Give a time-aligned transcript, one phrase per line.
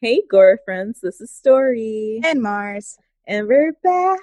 [0.00, 2.20] Hey, Gore friends, this is Story.
[2.24, 2.96] And Mars.
[3.26, 4.20] And we're back.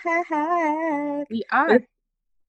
[1.30, 1.82] We are.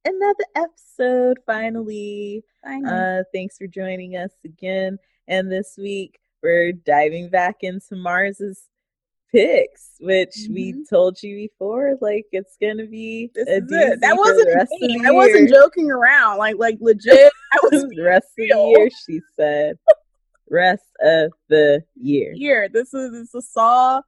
[0.04, 2.42] Another episode, finally.
[2.64, 2.90] Finally.
[3.20, 4.98] Uh, thanks for joining us again.
[5.26, 8.62] And this week, we're diving back into Mars's
[9.30, 10.54] picks, which Mhm.
[10.54, 11.98] we told you before.
[12.00, 14.00] Like, it's going to be this a it.
[14.00, 15.02] That wasn't me.
[15.06, 16.38] I wasn't joking around.
[16.38, 17.30] Like like legit.
[17.52, 19.78] I was the rest of the year, she said.
[20.50, 22.32] Rest of the year.
[22.34, 22.68] here.
[22.68, 24.00] This is this is Saw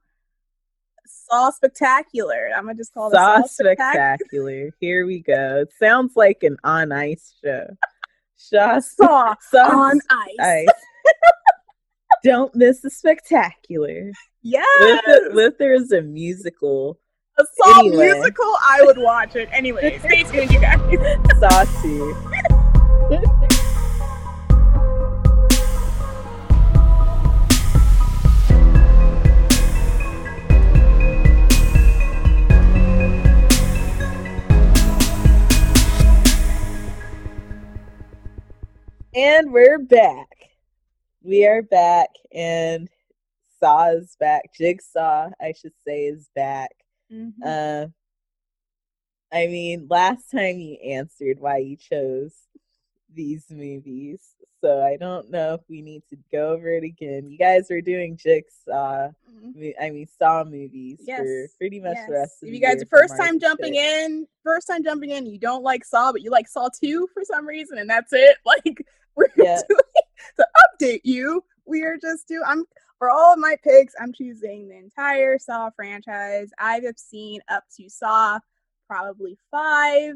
[1.05, 2.49] Saw Spectacular.
[2.55, 4.17] I'm gonna just call it Saw Spectacular.
[4.17, 4.69] spectacular.
[4.79, 5.61] Here we go.
[5.61, 7.65] It sounds like an on ice show.
[8.37, 10.35] Shaw Saw Saw on ice.
[10.39, 10.67] ice.
[12.23, 14.11] Don't miss the spectacular.
[14.43, 14.65] Yes.
[14.81, 16.99] If, it, there's a musical,
[17.39, 18.11] a Saw Anyway.
[18.13, 19.49] musical, I would watch it.
[19.51, 20.79] Anyway, stay tuned, you guys.
[21.39, 22.15] Saw 2.
[39.13, 40.29] And we're back.
[41.21, 42.87] We are back, and
[43.59, 44.53] Saw is back.
[44.57, 46.71] Jigsaw, I should say, is back.
[47.11, 47.33] Mhm.
[47.43, 47.87] Uh,
[49.33, 52.33] I mean, last time you answered why you chose
[53.13, 57.27] these movies, so I don't know if we need to go over it again.
[57.29, 59.73] You guys were doing Jigsaw, Mhm.
[59.81, 62.07] I mean, Saw movies for pretty much Yes.
[62.07, 63.85] the rest of If you guys are first time jumping sixth.
[64.05, 67.23] in, first time jumping in, you don't like Saw, but you like Saw 2 for
[67.25, 68.37] some reason, and that's it.
[68.45, 69.61] Like we're Yeah.
[69.69, 69.79] doing
[70.37, 71.43] to update you.
[71.65, 72.65] We are just do I'm
[72.99, 76.51] for all of my picks, I'm choosing the entire Saw franchise.
[76.59, 78.39] I have seen up to Saw
[78.87, 80.15] probably five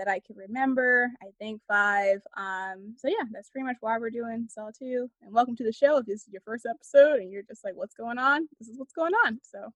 [0.00, 1.10] that I can remember.
[1.22, 2.22] I think five.
[2.34, 5.10] Um, so yeah, that's pretty much why we're doing Saw 2.
[5.22, 5.98] And welcome to the show.
[5.98, 8.48] If this is your first episode and you're just like, what's going on?
[8.58, 9.38] This is what's going on.
[9.42, 9.70] So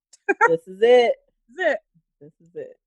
[0.48, 1.16] this is it.
[1.54, 1.78] this is it.
[2.22, 2.78] This is it.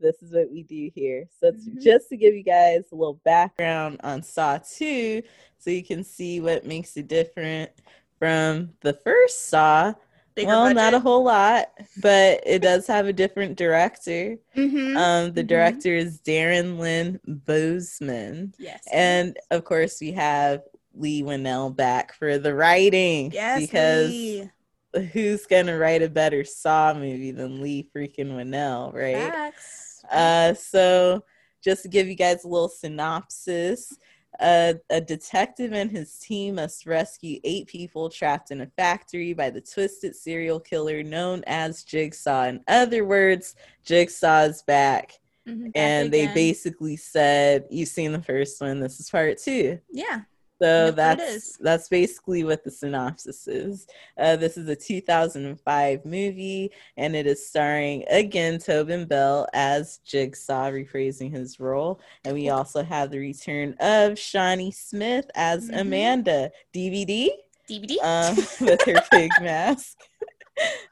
[0.00, 1.28] This is what we do here.
[1.38, 1.80] So, it's Mhm.
[1.80, 5.22] just to give you guys a little background on Saw 2,
[5.58, 7.70] so you can see what makes it different
[8.18, 9.94] from the first Saw.
[10.36, 11.68] Well, not a whole lot,
[12.00, 14.36] but it does have a different director.
[14.56, 14.96] Mhm.
[14.96, 15.46] Um, the Mhm.
[15.48, 18.54] director is Darren Lynn Bousman.
[18.58, 18.82] Yes.
[18.92, 20.62] And of course, we have
[20.94, 23.30] Leigh Whannell back for the writing.
[23.32, 24.50] yes, because Leigh.
[25.12, 29.16] who's gonna write a better Saw movie than Leigh freaking Whannell, right?
[29.32, 30.04] Facts.
[30.10, 31.24] Uh, so
[31.64, 33.96] just to give you guys a little synopsis,
[34.40, 39.50] uh, a detective and his team must rescue eight people trapped in a factory by
[39.50, 42.44] the twisted serial killer known as Jigsaw.
[42.44, 43.54] In other words,
[43.84, 45.18] Jigsaw's back.
[45.48, 46.34] Mhm, And they again.
[46.34, 49.78] basically said, You've seen the first one, this is part two.
[49.90, 50.22] yeah.
[50.62, 53.88] So That's that's that's basically what the synopsis is.
[54.16, 60.70] Uh, this is a 2005 movie, and it is starring again Tobin Bell as Jigsaw,
[60.70, 65.80] rephrasing his role, and we also have the return of Shawnee Smith as Mhm.
[65.80, 66.52] Amanda.
[66.72, 67.30] DVD
[67.68, 67.96] DVD.
[68.02, 69.98] um, with her pig mask.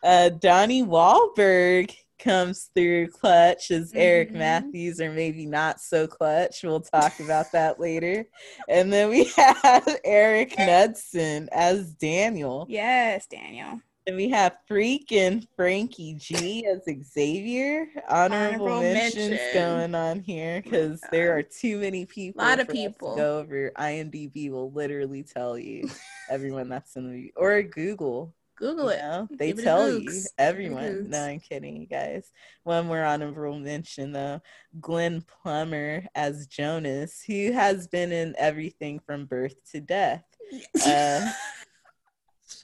[0.03, 4.36] Uh, Donnie Wahlberg comes through clutch as Eric Mhm.
[4.36, 6.62] Matthews, or maybe not so clutch.
[6.62, 8.26] We'll talk about that later.
[8.69, 12.66] And then we have Erik Knudsen as Daniel.
[12.69, 13.80] yes, Daniel.
[14.06, 16.80] And we have freaking Frankie G as
[17.12, 17.86] Xavier.
[18.09, 19.53] Honorable, Honorable mentions mention.
[19.54, 22.42] going on here because there are too many people.
[22.42, 23.14] A lot of for us to people.
[23.16, 23.70] go over.
[23.78, 25.88] IMDb will literally tell you
[26.30, 28.34] everyone that's in the movie, or Google.
[28.60, 28.98] Google You it.
[28.98, 31.09] know, they Give tell you it a everyone.
[31.10, 31.25] No.
[31.25, 32.31] I'm kidding, you guys.
[32.62, 34.41] One more honorable mention though,
[34.81, 40.25] Glenn Plummer as Jonas, who has been in everything from birth to death.
[40.84, 41.31] Uh,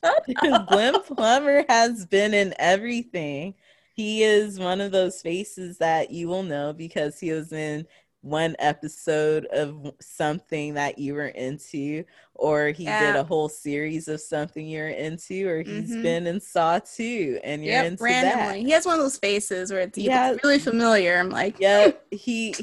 [0.68, 3.54] Glenn Plummer has been in everything.
[3.94, 7.86] He is one of those faces that you will know because he was in
[8.26, 12.04] one episode of something that you were into,
[12.34, 16.02] or he did a whole series of something you're into, or he's Mhm.
[16.02, 18.64] been in Saw 2 and you're yep, into randomly.
[18.64, 20.08] He has one of those faces where it's he
[20.42, 21.18] really familiar.
[21.18, 21.60] I'm like.
[21.60, 22.54] Yeah, he.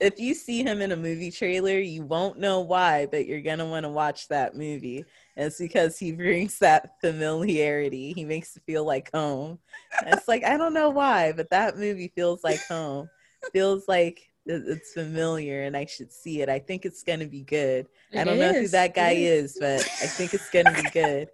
[0.00, 3.66] If you see him in a movie trailer, you won't know why, but you're gonna
[3.66, 5.06] want to watch that movie.
[5.36, 8.14] And it's because he brings that familiarity.
[8.14, 9.58] He makes it feel like home.
[10.00, 13.10] And it's like I don't know why, but that movie feels like home.
[13.52, 16.48] feels like it's familiar, and I should see it.
[16.48, 17.86] I think it's gonna be good.
[18.14, 19.52] I don't know who that guy is.
[19.52, 21.28] is, but I think it's gonna be good.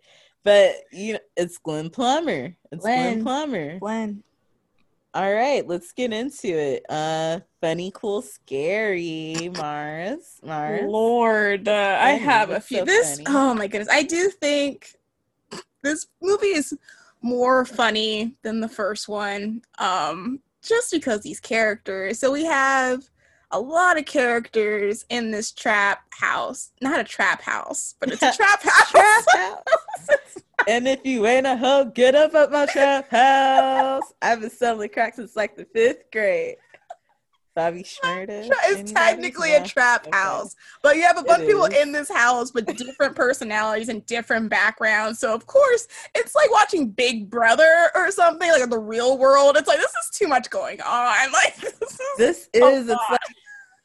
[0.44, 2.56] But you know, it's Glenn Plummer.
[2.70, 3.22] It's Glenn Glenn.
[3.24, 3.78] Plummer.
[3.78, 4.22] Glenn.
[5.14, 6.84] All right, let's get into it.
[6.90, 9.50] Uh, funny, cool, scary.
[9.56, 10.82] Mars, Mars.
[10.84, 12.78] Lord, uh, I have a few.
[12.78, 13.24] so this, funny?
[13.28, 14.94] oh my goodness, I do think
[15.82, 16.76] this movie is
[17.22, 22.18] more funny than the first one, um, just because these characters.
[22.18, 23.08] So we have
[23.52, 26.72] a lot of characters in this trap house.
[26.80, 28.90] Not a trap house, but it's a trap house.
[28.90, 30.38] trap house.
[30.68, 34.12] and if you ain't a hoe, get up at my trap house.
[34.20, 36.56] I've been selling crack since like the fifth grade.
[37.56, 37.84] Bobby.
[38.04, 40.16] It's technically a trap okay.
[40.16, 44.04] house, but you have a bunch of people in this house with different personalities and
[44.06, 45.18] different backgrounds.
[45.18, 49.56] So of course, it's like watching Big Brother or something like in the real world.
[49.56, 51.16] It's like this is too much going on.
[51.36, 51.98] Like this is.
[52.16, 53.20] This is it's like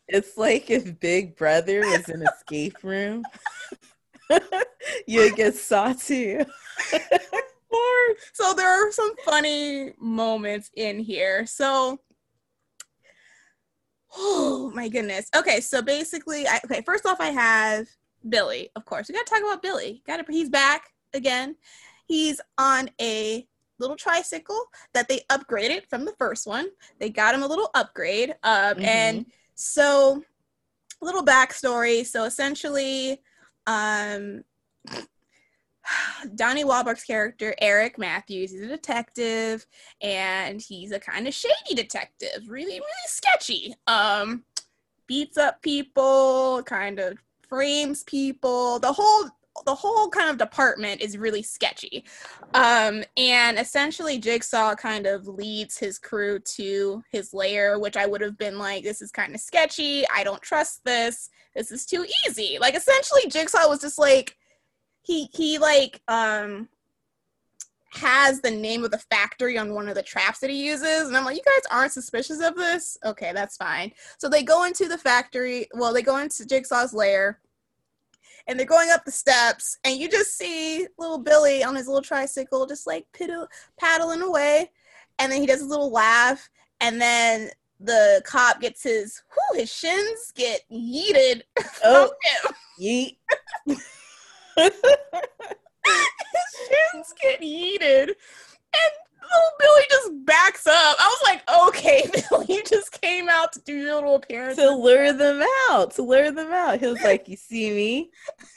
[0.08, 3.24] it's like if Big Brother was an escape room.
[5.08, 5.54] you get
[6.00, 6.46] too.
[8.34, 11.46] so there are some funny moments in here.
[11.46, 12.00] So
[14.16, 15.30] Oh my goodness.
[15.36, 16.82] Okay, so basically, I, okay.
[16.86, 17.88] First off, I have
[18.28, 18.70] Billy.
[18.76, 20.04] Of course, we got to talk about Billy.
[20.06, 20.32] Got to.
[20.32, 21.56] He's back again.
[22.08, 23.48] He's on a
[23.80, 24.60] little tricycle
[24.94, 26.68] that they upgraded from the first one.
[27.00, 28.32] They got him a little upgrade.
[28.44, 28.86] Um, mm-hmm.
[28.86, 29.26] and
[29.56, 30.24] so
[31.02, 32.06] little backstory.
[32.06, 33.22] So essentially,
[33.68, 34.44] um,
[36.36, 39.66] Donnie Wahlberg's character, Eric Matthews, he's a detective
[40.02, 43.74] and he's a kind of shady detective, really, really sketchy.
[43.88, 44.44] Um,
[45.08, 47.18] beats up people, kind of
[47.48, 48.80] frames people.
[48.80, 49.30] The whole
[49.66, 52.06] the whole kind of department is really sketchy.
[52.54, 58.22] Um, and essentially, Jigsaw kind of leads his crew to his lair, which I would
[58.22, 60.06] have been like, this is kind of sketchy.
[60.14, 61.30] I don't trust this.
[61.54, 62.58] This is too easy.
[62.60, 64.38] Like, essentially, Jigsaw was just like,
[65.04, 66.68] he he like um
[67.94, 71.08] has the name of the factory on one of the traps that he uses.
[71.08, 72.98] And i'm like you guys aren't suspicious of this?
[73.06, 73.92] Okay that's fine.
[74.18, 77.40] So they go into the factory well they go into jigsaw's lair
[78.48, 82.02] and they're going up the steps and you just see little billy on his little
[82.02, 83.48] tricycle just like piddle,
[83.80, 84.72] paddling away.
[85.20, 86.50] And then he does a little laugh
[86.80, 87.50] and then
[87.80, 91.42] the cop gets his whoo, his shins get yeeted
[91.84, 92.12] oh,
[92.80, 93.18] yeet
[94.58, 94.72] his
[96.68, 98.10] shins get yeeted.
[98.74, 98.92] And
[99.32, 100.96] little Billy just backs up.
[101.00, 104.58] I was like, okay, Billy, you just came out to do your little appearance.
[104.58, 105.92] To lure them out.
[105.96, 106.80] To lure them out.
[106.80, 108.12] He was like, You see me?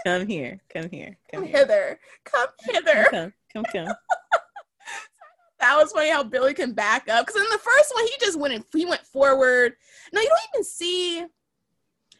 [0.04, 0.60] Come here.
[0.72, 1.16] Come here.
[1.32, 1.98] Come, come hither.
[2.24, 3.06] Come hither.
[3.10, 3.86] Come, come, come.
[3.86, 3.96] come.
[5.60, 7.26] that was funny how Billy can back up.
[7.26, 9.74] Because in the first one, he just went and he went forward.
[10.12, 11.24] No, you don't even see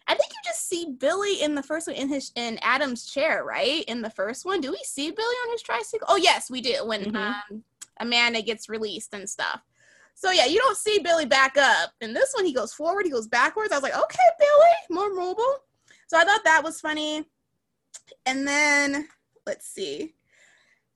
[0.06, 3.45] I think you just see Billy in the first one in his in Adam's chair,
[3.45, 3.85] right?
[3.85, 6.06] In the first one, do we see Billy on his tricycle?
[6.11, 7.17] Oh yes, we do when mm-hmm.
[7.17, 7.65] um,
[8.01, 9.61] Amanda gets released and stuff.
[10.15, 11.93] So yeah, you don't see Billy back up.
[12.01, 13.73] In this one, he goes forward, he goes backwards.
[13.73, 15.56] I was like, okay, Billy, more mobile.
[16.06, 17.25] So I thought that was funny.
[18.27, 19.09] And then
[19.47, 20.15] let's see.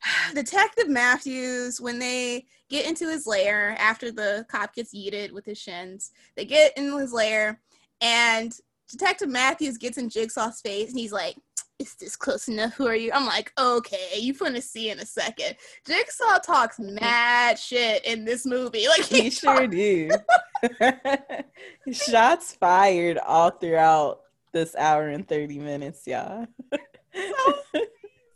[0.35, 5.59] Detective Matthews, when they get into his lair after the cop gets yeeted with his
[5.59, 7.61] shins, they get in his lair
[8.01, 8.59] and
[8.89, 11.37] Detective Matthews gets in Jigsaw's face and he's like,
[11.79, 13.13] is this close enough Who are you?
[13.13, 15.57] I'm like, okay, you're gonna see in a second.
[15.87, 18.89] Jigsaw talks mad shit in this movie.
[18.89, 20.11] Like he, he sure do.
[21.93, 26.47] Shots fired all throughout this hour and 30 minutes, y'all.
[27.15, 27.81] so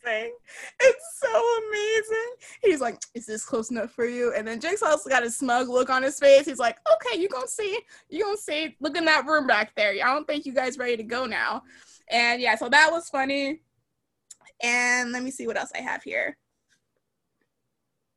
[0.05, 0.33] amazing.
[0.81, 2.33] It's so amazing.
[2.63, 5.91] He's like, "Is this close enough for you?" And then Jigsaw's got a smug look
[5.91, 6.47] on his face.
[6.47, 7.81] He's like, "Okay, you gonna see?
[8.09, 8.77] You gonna see?
[8.81, 9.93] Look in that room back there.
[9.93, 11.63] I don't think you guys ready to go now."
[12.11, 13.63] And yeah, so that was funny.
[14.63, 16.37] And let me see what else I have here.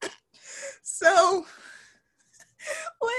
[0.88, 1.46] So
[3.00, 3.12] when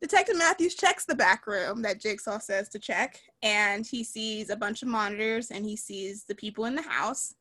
[0.00, 4.56] Detective Matthews checks the back room that Jigsaw says to check, and he sees a
[4.56, 7.34] bunch of monitors and he sees the people in the house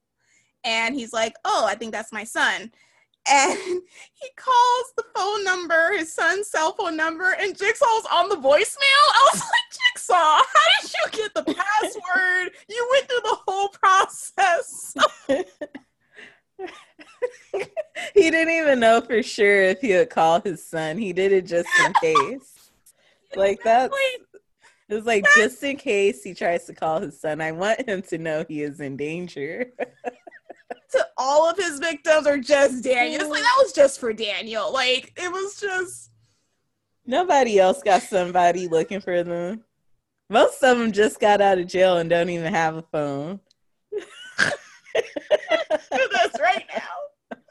[0.63, 2.71] and he's like, "Oh, I think that's my son."
[3.29, 3.57] And
[4.13, 9.05] he calls the phone number, his son's cell phone number, and Jigsaw's on the voicemail.
[9.13, 10.43] I was like, Jigsaw, how
[10.81, 12.51] did you get the password?
[12.67, 14.95] you went through the whole process.
[18.13, 20.97] he didn't even know for sure if he would call his son.
[20.97, 22.71] He did it just in case.
[23.35, 23.91] Like that.
[24.87, 27.41] It was like just in case he tries to call his son.
[27.41, 29.71] I want him to know he is in danger
[30.91, 33.21] to all of his victims or just Daniel.
[33.21, 34.71] It's like that was just for Daniel.
[34.71, 36.11] Like it was just
[37.05, 39.63] nobody else got somebody looking for them.
[40.29, 43.39] Most of them just got out of jail and don't even have a phone.
[45.91, 47.47] That's right now.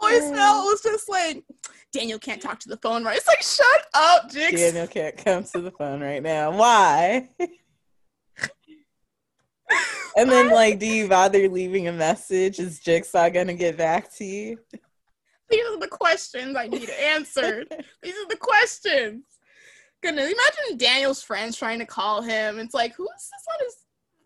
[0.00, 1.44] Voicemail was just like
[1.92, 3.18] Daniel can't talk to the phone right.
[3.18, 4.60] It's like shut up, Jigs.
[4.60, 6.56] Daniel can't come to the phone right now.
[6.56, 7.28] Why?
[10.16, 12.58] And then, like, do you bother leaving a message?
[12.58, 14.58] Is Jigsaw gonna get back to you?
[15.48, 17.66] These are the questions I need answered.
[18.02, 19.24] These are the questions.
[20.02, 22.58] Goodness, imagine Daniel's friends trying to call him.
[22.58, 23.76] It's like, who is this on his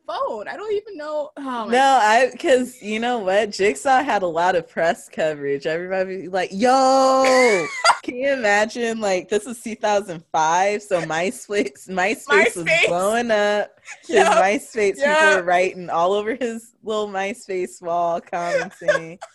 [0.07, 0.49] phone?
[0.49, 1.31] I don't even know.
[1.37, 5.67] Oh no, I because you know what, Jigsaw had a lot of press coverage.
[5.67, 7.67] Everybody like, "Yo,
[8.03, 12.57] can you imagine?" Like this is 2005, so MySpace, MySpace, MySpace.
[12.57, 13.71] was blowing up.
[14.07, 14.33] His yep.
[14.33, 15.19] MySpace yep.
[15.19, 19.19] people were writing all over his little MySpace wall, commenting.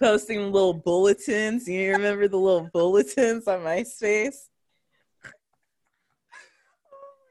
[0.00, 1.68] posting little bulletins.
[1.68, 4.48] You remember the little bulletins on MySpace?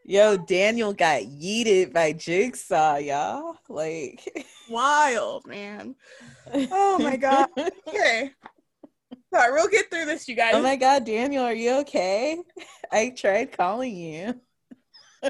[0.05, 3.55] Yo, Daniel got yeeted by Jigsaw, y'all.
[3.69, 5.95] Like wild, man.
[6.53, 7.47] Oh my god.
[7.87, 8.31] Okay.
[9.33, 10.55] Sorry, we'll get through this, you guys.
[10.55, 12.39] Oh my god, Daniel, are you okay?
[12.91, 14.41] I tried calling you.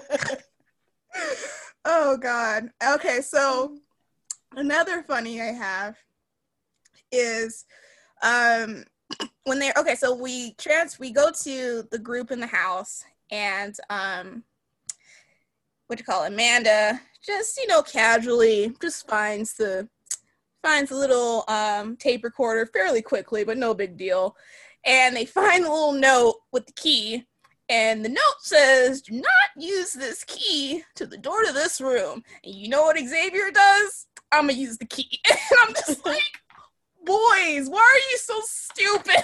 [1.85, 2.69] oh god.
[2.83, 3.77] Okay, so
[4.55, 5.97] another funny I have
[7.11, 7.65] is
[8.23, 8.85] um
[9.43, 13.75] when they're okay, so we trans we go to the group in the house and
[13.89, 14.43] um
[15.93, 19.87] what you call it, Amanda just you know casually just finds the
[20.63, 24.35] finds a little um, tape recorder fairly quickly, but no big deal.
[24.85, 27.27] And they find the little note with the key,
[27.69, 32.23] and the note says, "Do not use this key to the door to this room."
[32.43, 34.07] And you know what Xavier does?
[34.31, 36.41] I'm gonna use the key, and I'm just like,
[37.05, 39.23] "Boys, why are you so stupid?"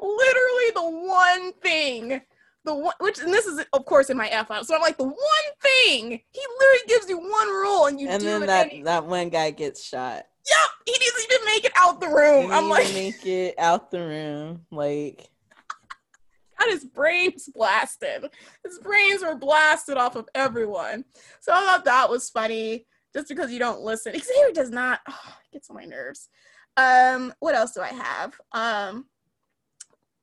[0.00, 2.20] Literally the one thing
[2.64, 4.66] the one which and this is of course in my F out.
[4.66, 5.16] So I'm like the one
[5.62, 8.82] thing he literally gives you one rule and you and do then it that any-
[8.82, 10.26] that one guy gets shot.
[10.48, 12.50] Yep, he doesn't even make it out the room.
[12.50, 15.28] I'm like make it out the room like.
[16.58, 18.28] Got his brains blasted.
[18.64, 21.06] His brains were blasted off of everyone.
[21.40, 22.86] So I thought that was funny.
[23.14, 25.00] Just because you don't listen, Xavier does not.
[25.08, 26.28] Oh, gets on my nerves.
[26.76, 28.40] Um, what else do I have?
[28.52, 29.06] Um,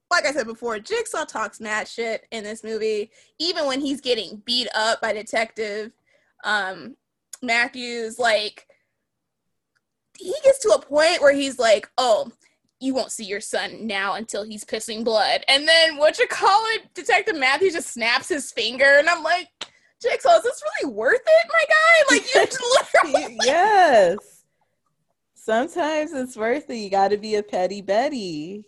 [0.10, 3.12] like I said before, Jigsaw talks mad shit in this movie.
[3.40, 5.92] Even when he's getting beat up by Detective
[6.44, 6.96] um,
[7.42, 8.68] Matthews, like
[10.18, 12.32] he gets to a point where he's like, "Oh,
[12.80, 16.64] you won't see your son now until he's pissing blood." And then what you call
[16.76, 19.50] it, Detective Matthews just snaps his finger, and I'm like,
[20.02, 22.16] "Jigsaw, is this really worth it, my guy?
[22.16, 22.42] Like you
[23.14, 24.18] literally yes."
[25.36, 26.76] Sometimes it's worth it.
[26.76, 28.66] You got to be a petty Betty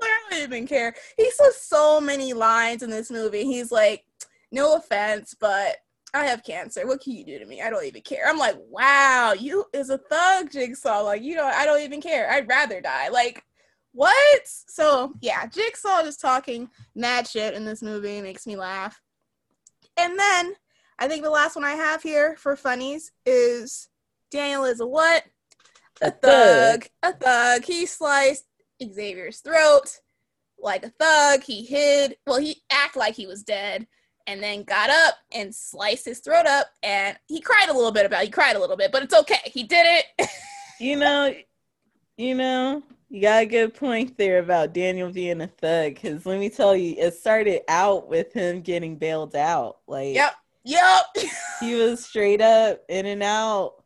[0.00, 0.94] literally didn't even care.
[1.16, 3.44] He says so many lines in this movie.
[3.44, 4.04] He's like,
[4.50, 5.76] no offense, but
[6.14, 6.86] I have cancer.
[6.86, 7.60] What can you do to me?
[7.60, 8.26] I don't even care.
[8.26, 11.00] I'm like, wow, you is a thug jigsaw.
[11.00, 12.30] Like, you know, I don't even care.
[12.30, 13.08] I'd rather die.
[13.08, 13.44] Like,
[13.92, 14.42] what?
[14.46, 19.00] So yeah, Jigsaw just talking mad shit in this movie makes me laugh.
[19.96, 20.54] And then
[20.98, 23.88] I think the last one I have here for funnies is
[24.30, 25.24] Daniel is a what?
[26.00, 26.86] A thug.
[27.02, 27.64] A thug.
[27.64, 28.44] He sliced
[28.82, 30.00] Xavier's throat
[30.58, 31.42] like a thug.
[31.42, 33.86] He hid, well, he act like he was dead
[34.26, 38.06] and then got up and sliced his throat up and he cried a little bit
[38.06, 38.26] about it.
[38.26, 39.40] He cried a little bit, but it's okay.
[39.44, 40.28] He did it.
[40.80, 41.34] you know,
[42.16, 46.38] you know, you got a good point there about Daniel being a thug because let
[46.38, 49.78] me tell you, it started out with him getting bailed out.
[49.86, 51.06] Like, yep, yep.
[51.60, 53.82] he was straight up in and out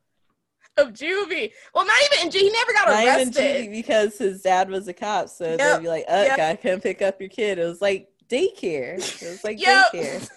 [0.79, 1.53] of juvie.
[1.75, 2.41] Well, not even in juvie.
[2.41, 5.29] He never got not arrested because his dad was a cop.
[5.29, 5.59] So yep.
[5.59, 6.37] they'd be like, "Uh, yep.
[6.37, 8.95] guy, come pick up your kid." It was like daycare.
[8.95, 9.87] It was like yep.
[9.93, 10.31] daycare.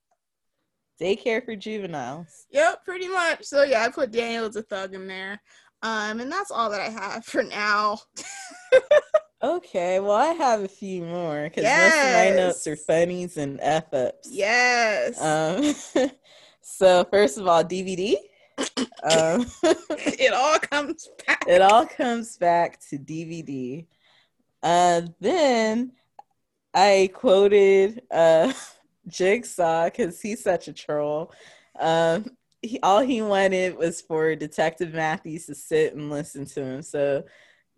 [1.00, 2.46] daycare for juveniles.
[2.50, 3.44] Yep, pretty much.
[3.44, 5.40] So yeah, I put Daniel as a thug in there.
[5.82, 7.98] Um, and that's all that I have for now.
[9.42, 11.94] okay, well, I have a few more because yes.
[11.94, 14.28] most of my notes are funnies and f ups.
[14.30, 15.22] Yes.
[15.22, 16.10] Um,
[16.62, 18.16] so first of all, DVD.
[19.02, 21.44] Um, it all comes back.
[21.46, 23.86] It all comes back to DVD.
[24.62, 25.92] Uh, then
[26.74, 28.52] I quoted uh,
[29.08, 31.32] Jigsaw because he's such a troll.
[31.78, 32.26] Um,
[32.62, 36.82] he, all he wanted was for Detective Matthews to sit and listen to him.
[36.82, 37.24] So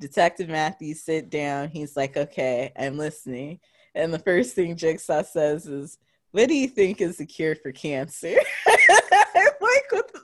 [0.01, 1.69] Detective Matthews sit down.
[1.69, 3.61] He's like, "Okay, I'm listening."
[3.95, 5.99] And the first thing Jigsaw says is,
[6.31, 8.35] "What do you think is the cure for cancer?"
[8.67, 10.23] like, what the,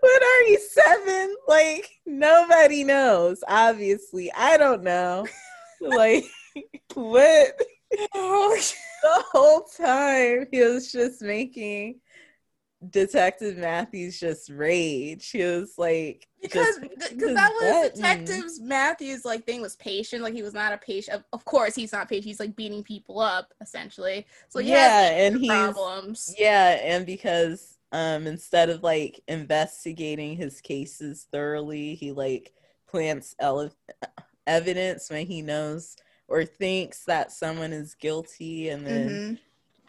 [0.00, 1.36] what are you seven?
[1.46, 4.30] Like nobody knows obviously.
[4.32, 5.26] I don't know.
[5.80, 6.24] Like
[6.94, 7.52] what?
[8.12, 8.60] Oh,
[9.02, 12.00] the whole time he was just making
[12.90, 15.30] detective matthews just rage.
[15.30, 20.22] He was like because because that was detectives matthews like thing was patient.
[20.22, 21.22] Like he was not a patient.
[21.32, 22.26] Of course he's not patient.
[22.26, 24.26] He's like beating people up essentially.
[24.48, 26.34] So yeah and he's problems.
[26.38, 32.52] Yeah and because um instead of like investigating his cases thoroughly he like
[32.86, 33.70] plants ele-
[34.46, 35.96] evidence when he knows
[36.28, 39.38] or thinks that someone is guilty and then Mhm.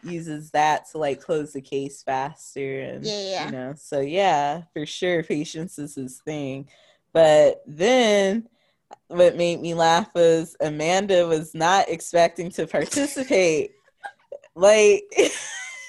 [0.02, 3.44] uses that to like close the case faster and Yeah, yeah.
[3.46, 6.68] you know so yeah for sure patience is his thing
[7.12, 8.48] but then
[9.08, 13.72] what made me laugh was amanda was not expecting to participate
[14.54, 15.02] like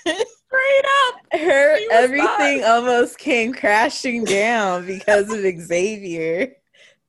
[0.61, 1.41] Straight up.
[1.41, 6.53] her everything almost came crashing down because of xavier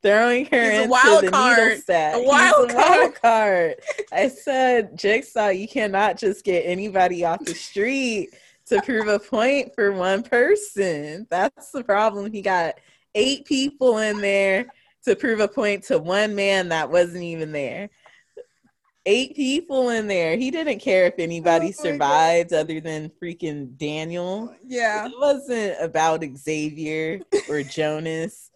[0.03, 1.59] throwing her He's into the card.
[1.59, 3.75] needle set A He's wild a wild card.
[4.13, 8.31] I said jigsaw you cannot just get anybody off the street
[8.67, 11.27] to prove a point for one person.
[11.31, 12.33] That's the problem.
[12.33, 12.75] He got
[13.15, 14.67] eight people in there
[15.05, 17.91] to prove a point to one man that wasn't even there
[19.05, 21.83] eight people in there he didn't care if anybody Oh my God.
[21.83, 25.07] survived other than freaking daniel Yeah.
[25.07, 28.51] it wasn't about Xavier or Jonas.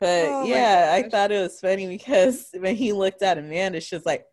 [0.00, 3.94] But Oh yeah, I thought it was funny because when he looked at Amanda, she
[3.94, 4.24] was like,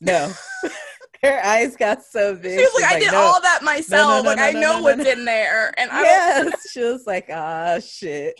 [0.00, 0.32] no.
[1.22, 2.58] Her eyes got so big.
[2.58, 3.18] She was like, I did no.
[3.18, 4.24] all that myself.
[4.24, 6.02] no, like no, I know no, no, what's in there, and I.
[6.02, 6.66] Yes.
[6.72, 8.34] She was like, ah, shit.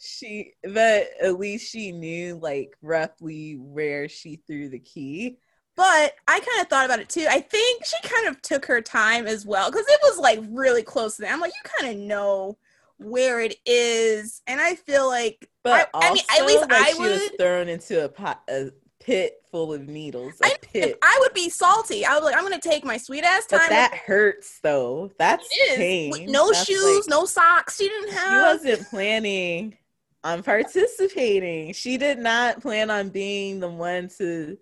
[0.00, 5.38] She, but at least she knew like roughly where she threw the key.
[5.76, 7.26] But I kind of thought about it too.
[7.30, 10.82] I think she kind of took her time as well because it was like really
[10.82, 11.34] close to them.
[11.34, 12.58] I'm like, you kind of know
[12.96, 16.92] where it is, and I feel like But I- I mean, at least like, I
[16.92, 18.70] she was thrown into a, pot, a
[19.08, 20.34] pit full of needles.
[20.42, 20.98] I- pit.
[21.02, 22.04] I would be salty.
[22.04, 23.60] I was like, I'm gonna take my sweet ass time.
[23.60, 25.10] But that hurts though.
[25.18, 26.10] That's pain.
[26.10, 27.78] With no That's shoes, like- no socks.
[27.78, 28.58] She didn't have.
[28.62, 29.78] She wasn't planning
[30.22, 31.72] on participating.
[31.72, 34.58] She did not plan on being the one to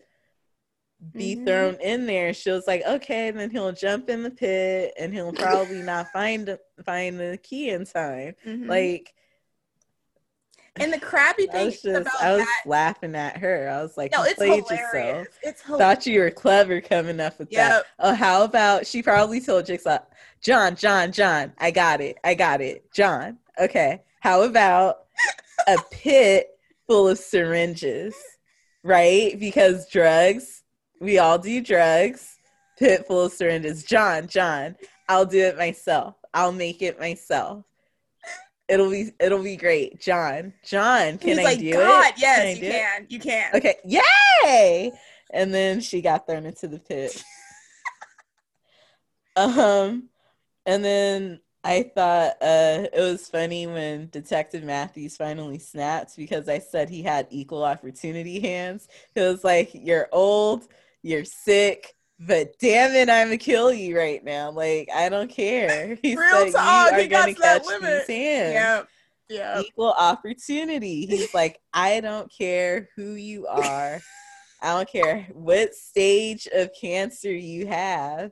[1.12, 1.46] be Mhm.
[1.46, 2.32] thrown in there.
[2.32, 6.56] She was like, okay, then he'll jump in the pit and he'll probably not find
[6.84, 8.34] find the key in time.
[8.46, 8.68] Mhm.
[8.68, 9.12] Like
[10.78, 13.68] and the crappy I thing was just about I was that, laughing at her.
[13.68, 14.70] I was like, no, it's hilarious.
[14.70, 15.26] yourself.
[15.42, 15.96] It's hilarious.
[15.98, 17.84] Thought you were clever coming up with that.
[17.98, 19.98] Oh, how about she probably told Jigsaw,
[20.40, 22.18] John, John, John, I got it.
[22.22, 22.92] I got it.
[22.92, 23.38] John.
[23.58, 24.02] Okay.
[24.20, 25.04] How about
[25.66, 26.50] a pit
[26.86, 28.14] full of syringes?
[28.82, 29.38] Right?
[29.38, 30.62] Because drugs,
[31.00, 32.36] we all do drugs.
[32.78, 33.84] Pit full of syringes.
[33.84, 34.76] John, John,
[35.08, 36.16] I'll do it myself.
[36.34, 37.64] I'll make it myself.
[38.68, 40.00] It'll be it'll be great.
[40.00, 42.14] John, John, can He's I like, do God, it?
[42.18, 43.06] yes, Can you do it?" can.
[43.08, 43.54] You can.
[43.54, 44.92] Okay, yay!
[45.32, 47.22] And then she got thrown into the pit.
[49.36, 50.08] um,
[50.64, 56.60] and then I thought uh, it was funny when Detective Matthews finally snapped because I
[56.60, 58.86] said he had equal opportunity hands.
[59.16, 60.68] It was like, you're old,
[61.02, 64.50] you're sick, but damn it, I'm gonna kill you right now.
[64.50, 65.98] Like, I don't care.
[66.02, 68.06] He Real said, talk, you are got gonna to that catch limit.
[68.06, 68.88] these hands Yep.
[69.28, 69.64] Yep.
[69.66, 71.04] equal opportunity.
[71.06, 74.00] He's like, I don't care who you are.
[74.62, 78.30] I don't care what stage of cancer you have.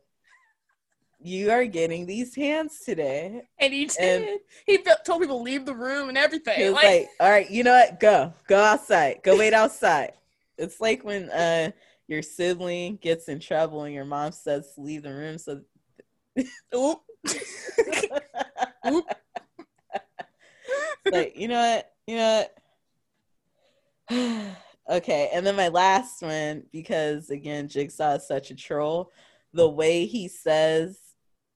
[1.20, 3.42] You are getting these hands today.
[3.58, 4.28] And he did.
[4.28, 6.54] And- he told people to leave the room and everything.
[6.56, 7.98] He was like, like, all right, you know what?
[8.00, 8.32] Go.
[8.46, 9.20] Go outside.
[9.22, 10.12] Go wait outside.
[10.58, 11.70] It's like when uh
[12.08, 15.60] your sibling gets in trouble and your mom says to leave the room so
[16.74, 17.00] oop.
[18.86, 19.06] Oop.
[21.10, 22.44] like you know what you know
[24.08, 24.56] what
[24.90, 29.10] okay and then my last one because again jigsaw is such a troll
[29.54, 30.98] the way he says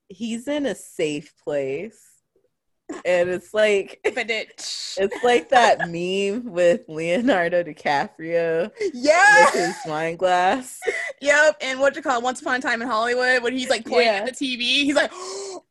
[0.09, 2.18] he's in a safe place
[3.05, 9.45] and it's like it's like that meme with leonardo dicaprio yeah.
[9.45, 10.81] with his wine glass
[11.21, 11.57] Yep.
[11.63, 12.23] And what you call it?
[12.23, 14.25] Once upon a time in Hollywood, when he's like pointing Yeah.
[14.25, 15.11] at the TV, he's like,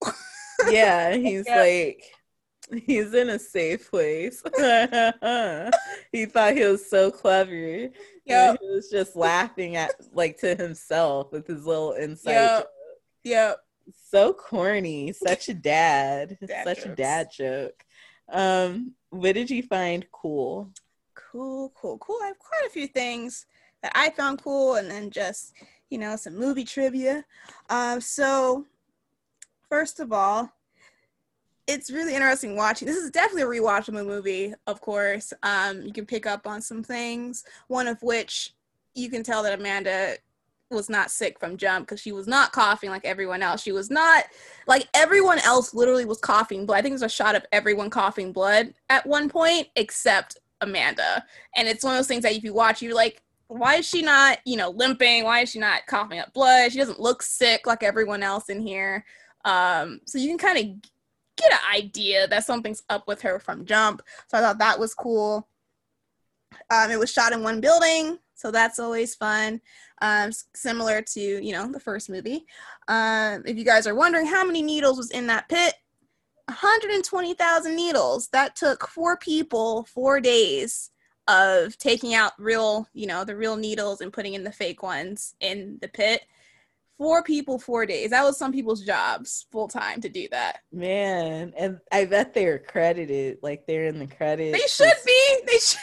[0.70, 1.62] yeah he's Yeah.
[1.62, 2.04] like
[2.86, 4.44] he's in a safe place
[6.12, 7.90] he thought he was so clever
[8.28, 8.50] Yep.
[8.50, 12.34] And he was just laughing at like to himself with his little insight.
[12.34, 12.68] Yep.
[13.24, 13.58] yep.
[14.10, 17.86] So corny, such a dad, Dad such a dad joke.
[18.30, 20.72] Um, what did you find cool?
[21.16, 22.20] Cool, cool, cool.
[22.24, 23.46] I have quite a few things
[23.82, 25.54] that I found cool, and then just
[25.90, 27.24] you know some movie trivia.
[27.70, 28.66] Um, so
[29.70, 30.52] first of all,
[31.68, 32.88] it's really interesting watching.
[32.88, 35.34] This is definitely a rewatchable movie, of course.
[35.44, 37.44] Um, you can pick up on some things.
[37.68, 38.54] One of which
[38.96, 40.16] you can tell that Amanda
[40.70, 43.62] was not sick from jump because she was not coughing like everyone else.
[43.62, 44.26] She was not
[44.68, 46.80] like everyone else literally was coughing blood.
[46.80, 51.24] I think there's a shot of everyone coughing blood at one point except Amanda.
[51.56, 54.02] And it's one of those things that if you watch, you're like, why is she
[54.02, 55.24] not, you know, limping?
[55.24, 56.72] Why is she not coughing up blood?
[56.72, 59.06] She doesn't look sick like everyone else in here.
[59.46, 60.92] Um, so you can kind of
[61.38, 64.02] get an idea that something's up with her from jump.
[64.28, 65.48] So I thought that was cool.
[66.70, 69.62] Um, it was shot in one building, so that's always fun.
[70.02, 72.46] Um, similar to you know the first movie.
[72.88, 75.74] Um, if you guys are wondering how many needles was in that pit,
[76.48, 78.30] 120,000 needles.
[78.30, 80.92] That took four people four days
[81.28, 85.36] of taking out real, you know, the real needles and putting in the fake ones
[85.42, 86.22] in the pit.
[86.98, 88.10] Four people, four days.
[88.10, 90.62] That was some people's jobs full time to do that.
[90.72, 94.58] Man, and I bet they're credited, like they're in the credits.
[94.58, 95.38] They should be.
[95.46, 95.80] They should.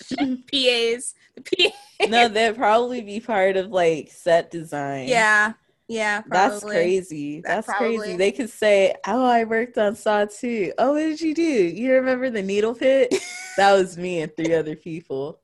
[0.18, 1.14] PAs.
[1.34, 2.08] The PAs.
[2.10, 5.08] No, they'd probably be part of like set design.
[5.08, 5.52] Yeah.
[5.88, 6.48] Yeah, probably.
[6.50, 7.40] That's crazy.
[7.42, 8.16] That That's probably- crazy.
[8.16, 10.72] They could say, "Oh, I worked on Saw 2.
[10.78, 11.42] Oh, what did you do?
[11.42, 13.14] You remember the needle pit?
[13.56, 15.38] that was me and three other people.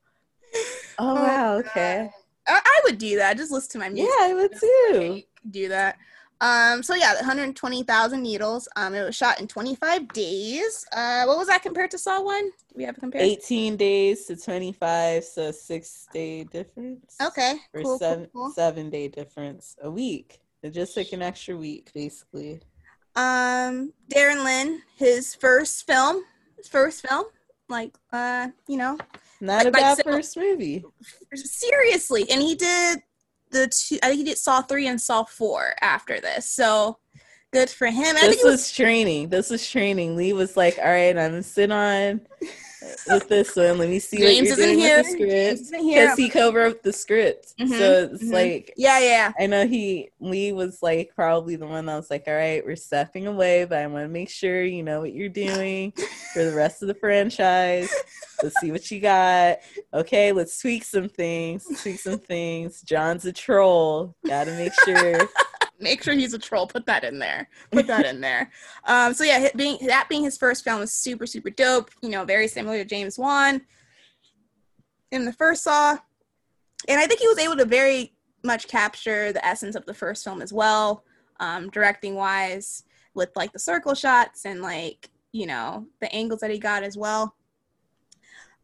[0.54, 1.54] Oh, Oh, wow.
[1.58, 2.10] Okay.
[2.48, 3.36] I, I would do that.
[3.36, 4.12] Just listen to my music.
[4.18, 4.26] Yeah.
[4.26, 5.22] I would too.
[5.50, 5.96] do that.
[6.42, 8.68] Um, so yeah, 120,000 needles.
[8.76, 10.84] Um, it was shot in 25 days.
[10.92, 12.46] Uh, what was that compared to Saw One?
[12.50, 13.30] Do we have a comparison?
[13.30, 17.16] 18 days to 25, so six day difference.
[17.22, 18.52] Okay, Or cool, seven cool, cool.
[18.52, 19.76] seven day difference.
[19.82, 20.40] A week.
[20.64, 22.60] It just took an extra week, basically.
[23.14, 26.24] Um, Darren Lynn, his first film,
[26.56, 27.26] his first film,
[27.68, 28.98] like uh, you know,
[29.40, 30.84] Not Like- a bad first movie.
[31.34, 33.02] seriously, and he did
[33.52, 33.98] the two.
[34.02, 36.50] I think he did Saw three and Saw four after this.
[36.50, 36.98] So
[37.52, 38.04] good for him.
[38.04, 39.28] And I think This was was training.
[39.28, 40.16] This was training.
[40.16, 42.22] Leigh was like, "All right, I'm gonna sit on
[43.06, 43.78] with this one.
[43.78, 44.96] Let me see James what you're isn't doing here.
[44.98, 46.02] with the James script." isn't here.
[46.04, 48.32] Because he co-wrote the script, Mhm, so it's mhm.
[48.32, 49.32] like yeah, yeah.
[49.38, 52.76] I know he Leigh was like probably the one that was like, "All right, we're
[52.76, 55.92] stepping away, but I want to make sure you know what you're doing
[56.32, 57.92] for the rest of the franchise.
[58.42, 59.58] Let's see what you got.
[59.94, 61.64] Okay, let's tweak some things.
[61.82, 62.82] Tweak some things.
[62.82, 64.14] John's a troll.
[64.26, 65.28] Got to make sure."
[65.82, 66.66] Make sure he's a troll.
[66.66, 67.48] Put that in there.
[67.70, 68.50] Put that in there.
[68.84, 71.90] Um, so yeah, being that being his first film was super super dope.
[72.02, 73.62] You know, very similar to James Wan
[75.12, 75.96] in the first Saw,
[76.88, 80.24] and I think he was able to very much capture the essence of the first
[80.24, 81.04] film as well,
[81.38, 82.82] um, directing wise,
[83.14, 86.96] with like the circle shots and like you know the angles that he got as
[86.96, 87.36] well.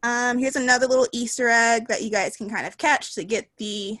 [0.03, 3.49] Um, here's another little Easter egg that you guys can kind of catch to get
[3.57, 3.99] the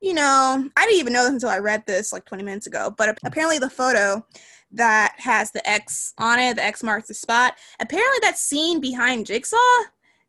[0.00, 2.94] you know, I didn't even know this until I read this like 20 minutes ago,
[2.96, 4.24] but apparently the photo
[4.72, 9.26] that has the X on it, the X marks the spot, apparently that scene behind
[9.26, 9.56] Jigsaw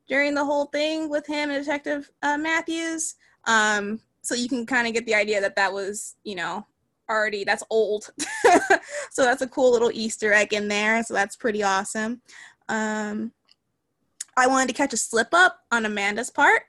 [0.07, 3.15] during the whole thing with him and Detective uh, Matthews.
[3.45, 6.65] Um, so you can kind of get the idea that that was, you know,
[7.09, 8.09] already, that's old.
[9.11, 11.01] so that's a cool little Easter egg in there.
[11.03, 12.21] So that's pretty awesome.
[12.67, 13.31] Um,
[14.37, 16.63] I wanted to catch a slip up on Amanda's part.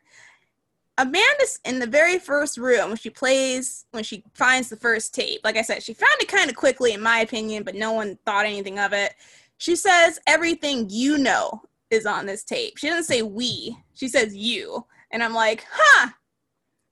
[1.03, 5.41] Amanda's in the very first room when she plays when she finds the first tape.
[5.43, 8.17] Like I said, she found it kind of quickly, in my opinion, but no one
[8.25, 9.15] thought anything of it.
[9.59, 12.79] She says everything you know is on this tape.
[12.79, 13.77] She doesn't say we.
[13.95, 16.11] She says you, and I'm like, huh.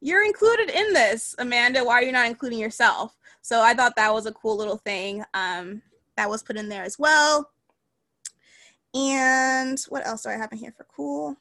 [0.02, 1.84] You're included in this, Amanda.
[1.84, 3.16] Why are you not including yourself?
[3.42, 5.82] So I thought that was a cool little thing um,
[6.16, 7.50] that was put in there as well.
[8.94, 11.36] And what else do I have in here for cool?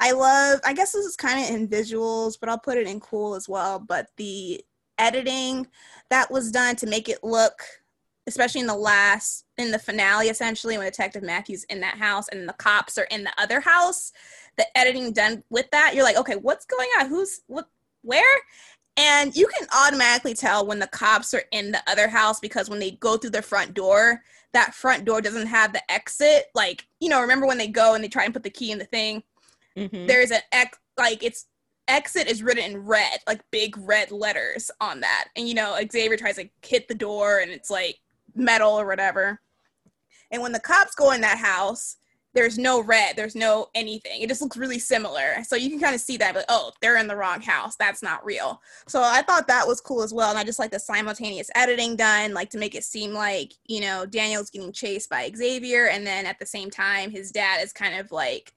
[0.00, 3.00] I love, I guess this is kind of in visuals, but I'll put it in
[3.00, 3.78] cool as well.
[3.78, 4.64] But the
[4.98, 5.66] editing
[6.10, 7.62] that was done to make it look,
[8.26, 12.48] especially in the last, in the finale, essentially, when Detective Matthews in that house and
[12.48, 14.12] the cops are in the other house,
[14.56, 17.08] the editing done with that, you're like, okay, what's going on?
[17.08, 17.68] Who's, what,
[18.02, 18.22] where?
[18.96, 22.78] And you can automatically tell when the cops are in the other house because when
[22.78, 26.46] they go through the front door, that front door doesn't have the exit.
[26.54, 28.78] Like, you know, remember when they go and they try and put the key in
[28.78, 29.22] the thing?
[29.76, 30.06] Mhm.
[30.06, 31.46] There's an ex, like, it's
[31.88, 35.28] exit is written in red, like big red letters on that.
[35.36, 37.98] And, you know, Xavier tries to hit the door and it's like
[38.34, 39.40] metal or whatever.
[40.30, 41.96] And when the cops go in that house,
[42.36, 44.20] there's no red, there's no anything.
[44.20, 45.42] It just looks really similar.
[45.42, 47.76] So you can kind of see that, but oh, they're in the wrong house.
[47.76, 48.60] That's not real.
[48.86, 50.28] So I thought that was cool as well.
[50.28, 53.80] And I just like the simultaneous editing done, like to make it seem like, you
[53.80, 55.86] know, Daniel's getting chased by Xavier.
[55.86, 58.52] And then at the same time, his dad is kind of like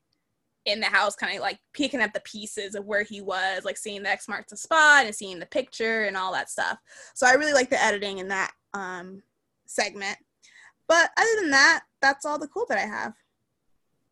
[0.65, 3.78] in the house, kind of like picking up the pieces of where he was, like
[3.78, 6.78] seeing the X marks the spot and seeing the picture and all that stuff.
[7.13, 9.24] So I really like the editing in that um,
[9.68, 10.18] segment.
[10.89, 13.13] But other than that, that's all the cool that I have.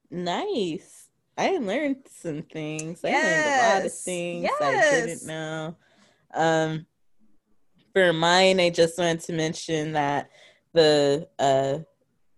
[0.10, 1.10] Nice.
[1.38, 3.04] I learned some things.
[3.04, 4.04] I learned a lot of Yes.
[4.04, 5.76] things I didn't know.
[6.34, 6.86] Um,
[7.94, 10.30] for mine, I just wanted to mention that
[10.74, 11.80] the uh,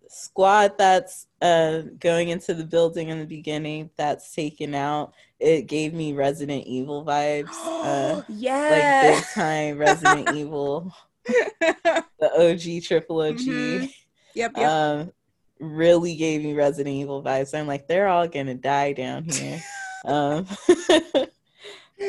[0.08, 5.94] squad that's uh, going into the building in the beginning that's taken out, it gave
[5.94, 7.54] me Resident Evil vibes.
[7.64, 9.00] Uh, like yeah.
[9.14, 10.92] big time Resident Evil
[11.60, 13.36] the OG triple OG.
[13.36, 13.94] Mhm.
[14.34, 14.70] Yep, yep.
[14.70, 15.12] Um,
[15.60, 17.56] really gave me Resident Evil vibes.
[17.56, 19.60] I'm like, they're all gonna die down here.
[20.04, 20.46] um,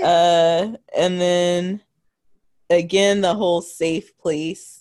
[0.04, 1.82] uh, and then
[2.70, 4.80] again, the whole safe place.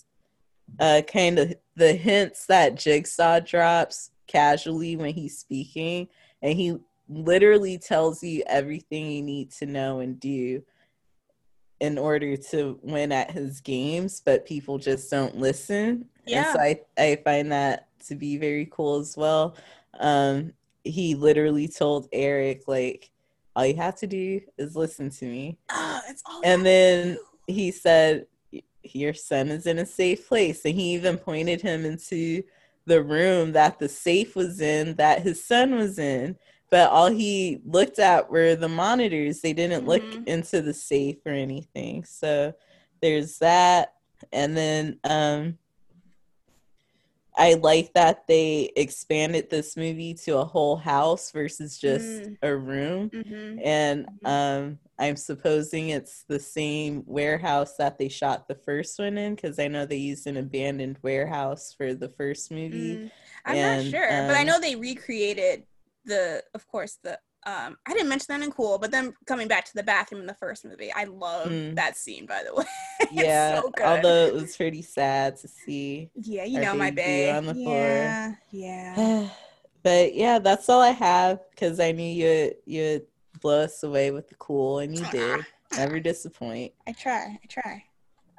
[0.79, 6.07] Uh, kind of the hints that Jigsaw drops casually when he's speaking,
[6.41, 6.77] and he
[7.09, 10.63] literally tells you everything you need to know and do
[11.81, 16.05] in order to win at his games, but people just don't listen.
[16.25, 16.45] Yeah.
[16.45, 19.55] And so I, I find that to be very cool as well.
[19.99, 23.11] Um, he literally told Eric, like,
[23.55, 25.57] all you have to do is listen to me.
[26.09, 28.25] It's all And then he said,
[28.83, 30.65] Your son is in a safe place.
[30.65, 32.43] And he even pointed him into
[32.85, 36.35] the room that the safe was in, that his son was in.
[36.71, 39.41] But all he looked at were the monitors.
[39.41, 40.27] They didn't look Mhm.
[40.27, 42.05] into the safe or anything.
[42.05, 42.53] So
[43.01, 43.93] there's that.
[44.31, 45.57] And then um
[47.41, 52.37] I like that they expanded this movie to a whole house versus just Mm.
[52.43, 53.59] a room Mhm.
[53.63, 54.27] and Mhm.
[54.29, 59.57] um i'm supposing it's the same warehouse that they shot the first one in because
[59.59, 63.11] i know they used an abandoned warehouse for the first movie Mm.
[63.45, 65.63] I'm and, not sure, but I um, know they recreated
[66.05, 67.17] the, of course, the.
[67.45, 70.27] Um, I didn't mention that in Cool, but then coming back to the bathroom in
[70.27, 71.75] the first movie, I love Mm.
[71.75, 72.25] that scene.
[72.27, 72.63] By the way,
[72.99, 73.85] It's yeah so good.
[73.85, 77.53] although it was pretty sad to see yeah, you know my baby babe on the
[77.55, 77.87] floor.
[77.87, 79.29] yeah, yeah.
[79.83, 83.07] but yeah that's all i have because i knew you'd you'd
[83.41, 85.43] blow us away with the cool and you did
[85.75, 87.83] never disappoint I try, I try.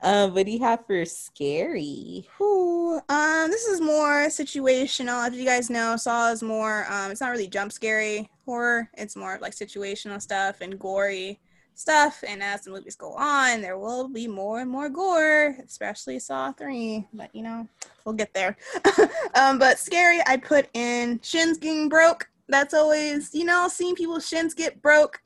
[0.05, 2.62] um what do you have for scary Whew.
[3.09, 5.27] Um, this is more situational.
[5.29, 6.87] As you guys know, Saw is more.
[6.91, 8.91] Um, it's not really jump scary horror.
[8.95, 11.41] It's more like situational stuff and gory
[11.75, 12.23] stuff.
[12.27, 16.53] And as the movies go on, there will be more and more gore, especially Saw
[16.53, 17.07] Three.
[17.13, 17.69] But you know,
[18.05, 18.57] we'll get there.
[19.35, 22.29] um, but scary, I put in shins getting broke.
[22.49, 25.21] That's always, you know, seeing people's shins get broke.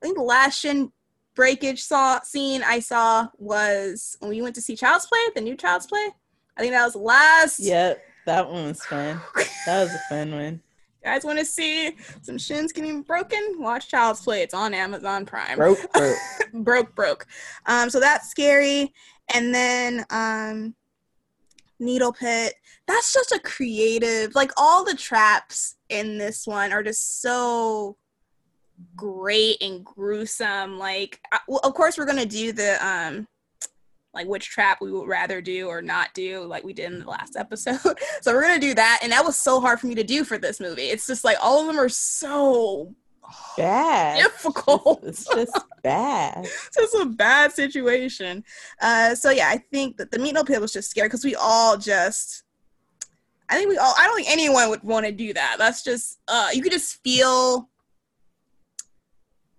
[0.00, 0.92] I think the last shin
[1.34, 5.56] breakage saw scene I saw was when we went to see Child's Play, the new
[5.56, 6.08] Child's Play.
[6.58, 7.60] I think that was last.
[7.60, 9.20] yep that one was fun
[9.64, 10.60] that was a fun one
[11.04, 13.54] Guys want to see some shins getting broken?
[13.58, 14.42] Watch Child's Play.
[14.42, 15.56] It's on Amazon Prime.
[15.56, 16.18] broke broke
[16.52, 17.26] broke, broke.
[17.66, 18.92] Um, so that's scary.
[19.32, 20.74] And then um,
[21.78, 22.54] Needle Pit.
[22.86, 24.34] That's just a creative.
[24.34, 27.96] Like all the traps in this one are just so
[28.96, 30.78] great and gruesome.
[30.78, 33.28] Like, uh, well, of course, we're gonna do the um,
[34.18, 37.08] like which trap we would rather do or not do, like we did in the
[37.08, 37.78] last episode.
[38.20, 40.38] so we're gonna do that, and that was so hard for me to do for
[40.38, 40.88] this movie.
[40.88, 42.92] It's just like all of them are so
[43.56, 45.04] bad difficult.
[45.04, 48.42] it's just bad it's just a bad situation.
[48.82, 51.36] Uh, so yeah, I think that the meat no pit was just scary because we
[51.36, 52.42] all just.
[53.48, 53.94] I think we all.
[53.96, 55.56] I don't think anyone would want to do that.
[55.58, 56.18] That's just.
[56.26, 57.68] Uh, you could just feel.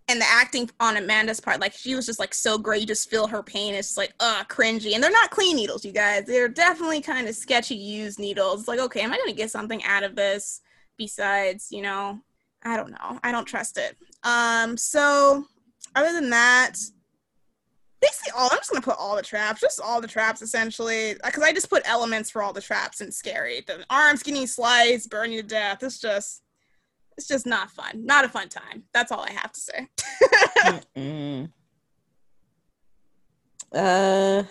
[0.09, 2.81] And the acting on Amanda's part, like she was just like so great.
[2.81, 3.75] You just feel her pain.
[3.75, 4.95] It's just like, uh, cringy.
[4.95, 6.25] And they're not clean needles, you guys.
[6.25, 8.61] They're definitely kind of sketchy used needles.
[8.61, 10.61] It's like, okay, am I gonna get something out of this
[10.97, 12.19] besides, you know,
[12.63, 13.19] I don't know.
[13.23, 13.97] I don't trust it.
[14.23, 15.45] Um, so
[15.95, 16.73] other than that,
[18.01, 21.43] basically all I'm just gonna put all the traps, just all the traps essentially, because
[21.43, 23.61] I just put elements for all the traps and scary.
[23.67, 25.83] The arms getting sliced, burning to death.
[25.83, 26.41] It's just,
[27.19, 28.05] it's just not fun.
[28.05, 28.83] Not a fun time.
[28.93, 29.87] That's all I have to say.
[33.71, 34.43] Uh,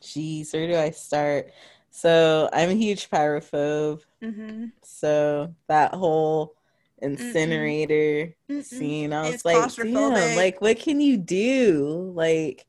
[0.00, 1.50] geez, where do I start?
[1.90, 4.02] So I'm a huge pyrophobe.
[4.22, 4.66] mm-hmm.
[4.82, 6.54] So that whole
[7.02, 8.62] incinerator Mm-mm.
[8.62, 12.12] scene, I was It's like, damn, like what can you do?
[12.14, 12.66] Like,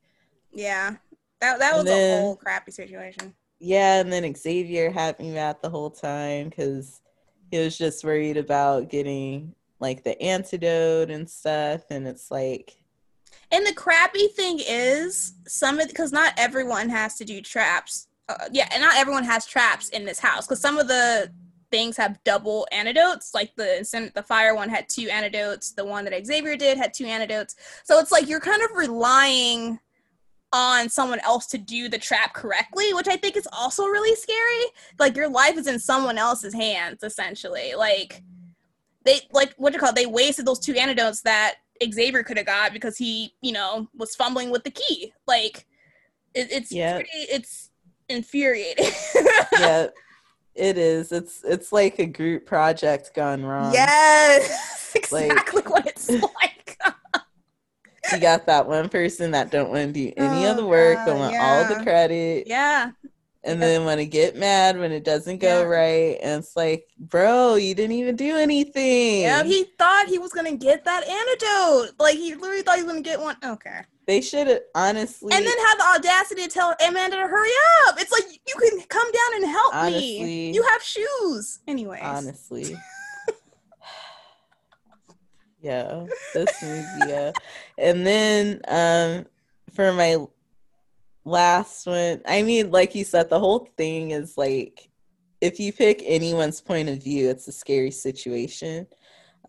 [0.52, 0.96] Yeah,
[1.42, 3.34] that that was then- a whole crappy situation.
[3.60, 7.02] yeah, and then Xavier had me mad the whole time because
[7.52, 12.78] he was just worried about getting like the antidote and stuff, and it's like,
[13.52, 18.08] And the crappy thing is, some of because not everyone has to do traps.
[18.30, 21.32] Uh, yeah, and not everyone has traps in this house because some of the
[21.72, 23.34] things have double antidotes.
[23.34, 25.72] Like the the fire one had two antidotes.
[25.72, 27.56] The one that Xavier did had two antidotes.
[27.84, 29.80] So it's like you're kind of relying
[30.54, 34.72] on someone else to do the trap correctly, which I think is also really scary.
[35.00, 37.74] Like your life is in someone else's hands, essentially.
[37.76, 38.24] Like
[39.04, 39.96] they like what do you call it?
[39.96, 41.56] They wasted those two antidotes that
[41.94, 45.14] Xavier could have got because he, you know, was fumbling with the key.
[45.28, 45.66] Like
[46.34, 46.96] it, it's Yeah.
[46.96, 47.70] pretty it's
[48.10, 48.92] infuriating.
[49.60, 49.88] yeah,
[50.56, 51.12] it is.
[51.12, 53.74] It's it's like a group project gone wrong.
[53.74, 54.96] yes.
[55.12, 56.10] Like- Exactly what it's
[56.42, 56.57] like.
[58.12, 60.68] you got that one person that don't want to do any Oh, of the oh,
[60.68, 62.92] work, God, don't want all the credit, Yeah.
[63.44, 63.68] and yeah.
[63.68, 65.68] then want to get mad when it doesn't go Yeah.
[65.68, 66.18] right.
[66.22, 69.22] And it's like, bro, you didn't even do anything.
[69.22, 71.96] Yeah, he thought he was gonna get that antidote.
[72.00, 73.36] Like he literally thought he was gonna get one.
[73.44, 73.82] Okay.
[74.06, 75.34] they should have honestly.
[75.34, 77.50] And then have the audacity to tell Amanda to hurry
[77.88, 78.00] up.
[78.00, 80.24] It's like you can come down and help Honestly.
[80.24, 80.52] me.
[80.54, 81.60] You have shoes.
[81.68, 82.02] Anyways.
[82.02, 82.76] honestly.
[85.62, 87.32] Yeah, this movie, yeah.
[87.78, 89.26] And then um
[89.74, 90.18] for my
[91.26, 94.90] last one, I mean, like you said, the whole thing is like
[95.42, 98.88] if you pick anyone's point of view, it's a scary situation.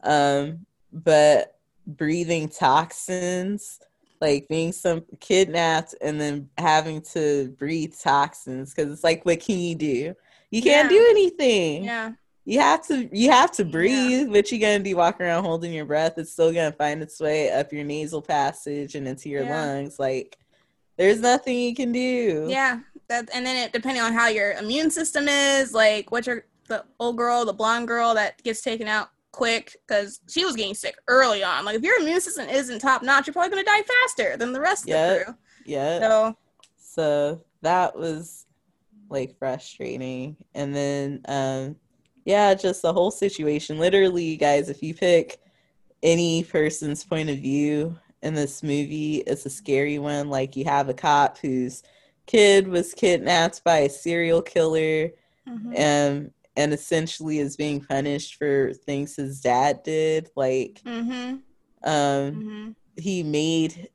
[0.03, 3.81] Um, but breathing toxins,
[4.21, 9.59] like being some kidnapped and then having to breathe toxins, because it's like, what can
[9.59, 10.15] you do?
[10.51, 10.97] You can't Yeah.
[10.99, 12.13] do anything Yeah.
[12.49, 13.71] You have to you have to Yeah.
[13.71, 17.21] breathe but you're gonna be walking around holding your breath it's still gonna find its
[17.21, 19.55] way up your nasal passage and into your Yeah.
[19.67, 20.39] lungs like
[20.97, 22.81] there's nothing you can do Yeah.
[23.09, 26.85] That and then it depending on how your immune system is, like what your the
[27.01, 30.95] old girl, the blonde girl that gets taken out quick because she was getting sick
[31.07, 31.65] early on.
[31.65, 34.61] Like if your immune system isn't top notch, you're probably gonna die faster than the
[34.61, 35.15] rest of Yeah.
[35.15, 35.35] the crew.
[35.65, 36.37] yeah So
[36.79, 38.47] so that was
[39.09, 41.77] like frustrating and then um
[42.29, 45.39] yeah just the whole situation literally guys if you pick
[46.03, 50.91] any person's point of view in this movie it's a scary one like you have
[50.91, 51.83] a cop whose
[52.27, 55.09] kid was kidnapped by a serial killer
[55.49, 55.75] mhm.
[55.75, 61.41] and and essentially is being punished for things his dad did like Mhm.
[61.83, 62.75] um Mhm.
[62.97, 63.89] he made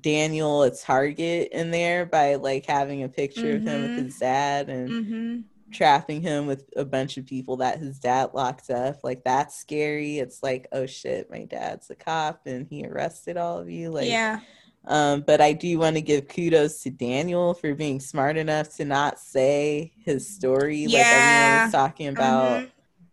[0.00, 4.04] Daniel a target in there by like having a picture of him with Mhm.
[4.04, 5.44] his dad and Mhm.
[5.70, 9.04] Trapping him with a bunch of people that his dad locked up.
[9.04, 10.18] Like that's scary.
[10.18, 13.90] It's like, oh shit, my dad's a cop and he arrested all of you.
[13.90, 14.40] Like yeah.
[14.86, 18.84] um, but I do want to give kudos to Daniel for being smart enough to
[18.84, 21.64] not say his story like everyone Yeah.
[21.64, 22.70] was talking about, Mhm.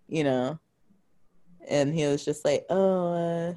[0.07, 0.59] you know.
[1.69, 3.53] And he was just like, oh, uh,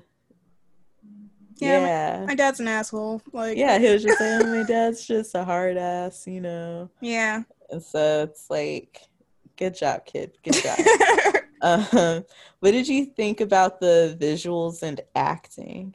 [1.58, 2.24] Yeah, yeah.
[2.26, 3.22] My dad's an asshole.
[3.32, 6.90] Like yeah, he was just saying, my dad's just a hard ass, you know.
[7.00, 7.42] Yeah.
[7.70, 9.08] And so it's like,
[9.56, 10.32] good job, kid.
[10.42, 10.78] Good job.
[11.62, 12.24] um,
[12.60, 15.94] what did you think about the visuals and acting?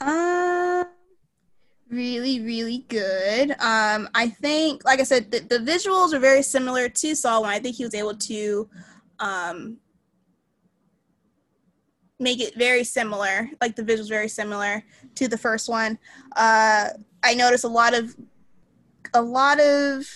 [0.00, 0.86] Um,
[1.88, 3.52] really, really good.
[3.60, 7.50] Um, I think, like I said, the, the visuals are very similar to Saw One.
[7.50, 8.68] I think he was able to,
[9.20, 9.76] um,
[12.18, 14.82] make it very similar, like the visuals very similar
[15.16, 15.98] to the first one.
[16.36, 16.88] Uh,
[17.22, 18.16] I noticed a lot of,
[19.12, 20.06] a lot of,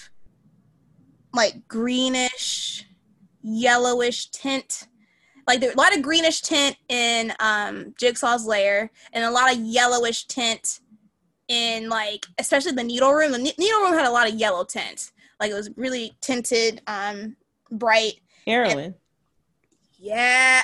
[1.37, 2.85] like greenish,
[3.43, 4.89] yellowish tint.
[5.47, 9.61] Like there a lot of greenish tint in um, Jigsaw's lair, and a lot of
[9.61, 10.81] yellowish tint
[11.49, 13.33] in like especially the needle room.
[13.33, 15.13] The needle room had a lot of yellow tint.
[15.39, 17.37] Like it was really tinted, um,
[17.71, 18.21] bright.
[18.47, 18.95] Heroin.
[19.99, 20.63] Yeah,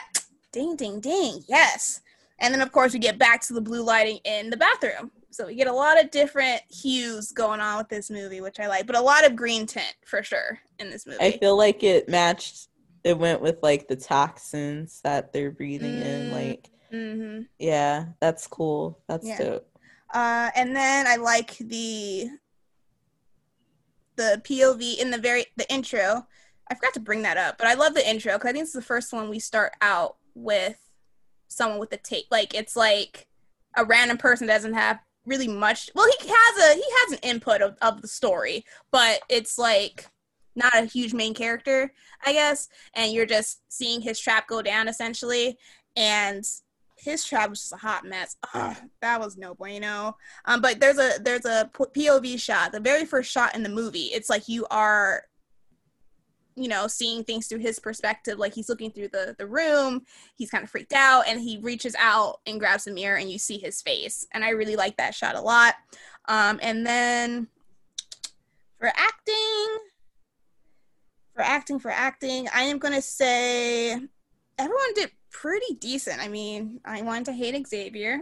[0.50, 1.44] ding, ding, ding.
[1.48, 2.00] Yes.
[2.38, 5.12] And then of course we get back to the blue lighting in the bathroom.
[5.32, 8.66] So we get a lot of different hues going on with this movie, which I
[8.66, 11.22] like, but a lot of green tint for sure in this movie.
[11.22, 12.68] I feel like it matched.
[13.02, 16.28] It went with like the toxins that they're breathing in.
[16.28, 16.32] Mm.
[16.32, 19.00] Like, hmm yeah, that's cool.
[19.08, 19.38] That's Yeah.
[19.38, 19.68] dope.
[20.12, 22.28] Uh, and then I like the
[24.16, 26.26] the POV in the very the intro.
[26.70, 28.72] I forgot to bring that up, but I love the intro because I think it's
[28.72, 30.78] the first one we start out with
[31.48, 32.26] someone with a tape.
[32.30, 33.26] Like it's like
[33.76, 35.90] a random person doesn't have really much.
[35.94, 40.08] Well, he has a he has an input of, of the story, but it's like
[40.54, 41.92] not a huge main character,
[42.24, 42.68] I guess.
[42.94, 45.58] And you're just seeing his trap go down essentially,
[45.96, 46.44] and
[47.02, 48.36] his trap was just a hot mess.
[48.54, 50.16] Ugh, that was no bueno.
[50.44, 54.10] Um, but there's a there's a POV shot, the very first shot in the movie.
[54.12, 55.24] It's like you are,
[56.56, 58.38] you know, seeing things through his perspective.
[58.38, 60.02] Like he's looking through the the room,
[60.36, 63.38] he's kind of freaked out, and he reaches out and grabs a mirror, and you
[63.38, 64.26] see his face.
[64.32, 65.74] And I really like that shot a lot.
[66.28, 67.48] Um, and then
[68.78, 69.78] for acting,
[71.34, 73.92] for acting, for acting, I am gonna say
[74.58, 76.20] everyone did pretty decent.
[76.20, 78.20] I mean, I wanted to hate Xavier.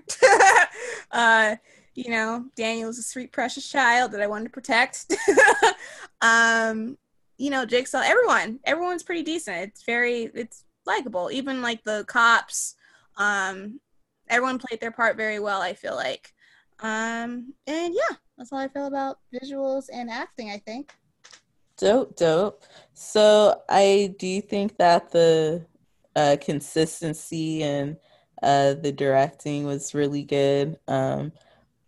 [1.11, 1.57] uh,
[1.95, 5.13] you know, Daniel's a sweet, precious child that I wanted to protect.
[6.23, 6.97] um,
[7.41, 9.57] you know, Jigsaw, everyone, everyone's pretty decent.
[9.57, 11.31] It's very, it's likable.
[11.33, 12.75] Even like the cops,
[13.17, 13.81] um,
[14.29, 15.63] everyone played their part very well.
[15.63, 16.35] I feel like,
[16.81, 20.51] um, and yeah, that's all I feel about visuals and acting.
[20.51, 20.93] I think.
[21.79, 22.63] Dope, dope.
[22.93, 25.65] So I do think that the
[26.15, 27.97] uh, consistency and
[28.43, 30.79] uh, the directing was really good.
[30.89, 31.33] Um,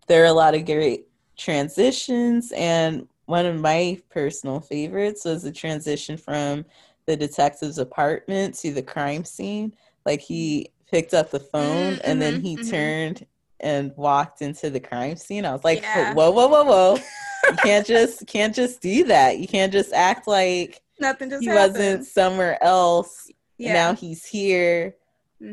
[0.07, 5.51] there are a lot of great transitions and one of my personal favorites was the
[5.51, 6.67] transition from
[7.07, 9.75] the detective's apartment to the crime scene
[10.05, 12.71] like he picked up the phone Mm, and then mhm, he mhm.
[12.71, 13.27] turned
[13.61, 16.13] and walked into the crime scene i was like Yeah.
[16.13, 16.97] whoa whoa whoa whoa
[17.51, 21.49] you can't just can't just do that you can't just act like Nothing just he
[21.49, 21.75] happened.
[21.75, 23.73] wasn't somewhere else Yeah.
[23.73, 24.95] now he's here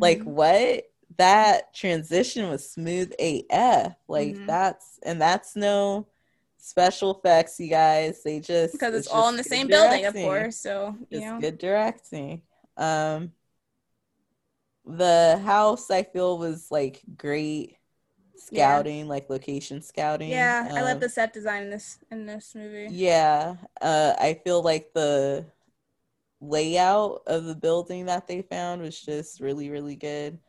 [0.01, 0.25] like Mhm.
[0.25, 0.83] what
[1.17, 4.47] that transition was smooth af like Mhm.
[4.47, 6.05] that's and that's no
[6.69, 10.59] special effects you guys they just because it's, all in the same building, of course.
[10.59, 12.41] So you it's know, good directing
[12.77, 13.31] um
[14.85, 17.75] the house i feel was like great
[18.35, 22.55] scouting like location scouting yeah, I love Um, the set design in this in this
[22.55, 22.89] movie.
[22.91, 25.45] yeah, uh, I feel like the
[26.41, 30.39] layout of the building that they found was just really, really good.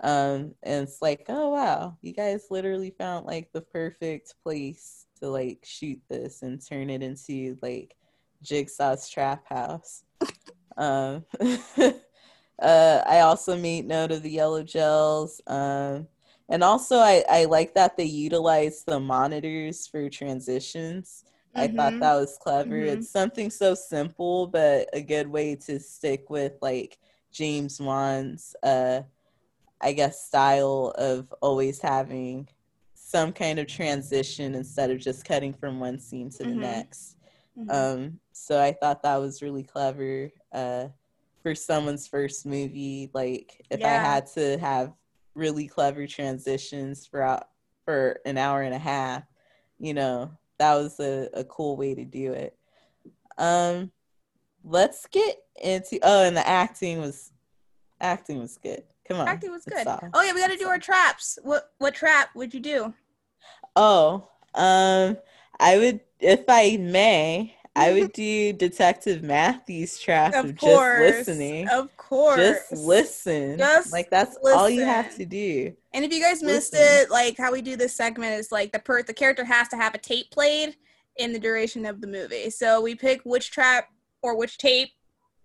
[0.00, 5.30] Um, and it's like, oh wow, you guys literally found like the perfect place to
[5.30, 7.96] like shoot this and turn it into like
[8.44, 10.04] Jigsaw's trap house.
[10.76, 11.24] um,
[12.60, 15.40] uh, I also made note of the yellow gels.
[15.46, 16.08] Um,
[16.48, 21.24] and also, I, I like that they utilize the monitors for transitions.
[21.56, 22.00] I thought Mhm.
[22.00, 22.76] that was clever.
[22.76, 22.88] Mhm.
[22.88, 26.98] It's something so simple, but a good way to stick with like
[27.32, 29.02] James Wan's, uh,
[29.80, 32.48] I guess, style of always having
[33.14, 36.56] some kind of transition instead of just cutting from one scene to the Mhm.
[36.58, 37.16] next.
[37.56, 37.70] Mhm.
[37.72, 40.88] Um, so I thought that was really clever uh,
[41.40, 43.10] for someone's first movie.
[43.14, 44.92] Like if I had to have
[45.34, 47.50] really clever transitions for out-
[47.84, 49.22] for an hour and a half,
[49.78, 52.58] you know, that was a, a cool way to do it.
[53.38, 53.92] Um,
[54.64, 57.30] let's get into oh, and the acting was
[58.00, 58.82] acting was good.
[59.06, 59.86] Come on, Acting was good.
[60.14, 61.38] Oh yeah, we got to do our traps.
[61.42, 62.94] What what trap would you do?
[63.76, 65.16] Oh, um,
[65.58, 71.00] I would, if I may, I would do Detective Matthews' trap of, Of just course,
[71.00, 71.68] listening.
[71.68, 72.36] of course.
[72.36, 73.58] Just listen.
[73.58, 75.74] Just like that's all you have to do.
[75.92, 77.04] And if you guys missed Listen.
[77.06, 79.76] it, like how we do this segment is like the per the character has to
[79.76, 80.76] have a tape played
[81.16, 82.50] in the duration of the movie.
[82.50, 83.88] So we pick which trap
[84.22, 84.90] or which tape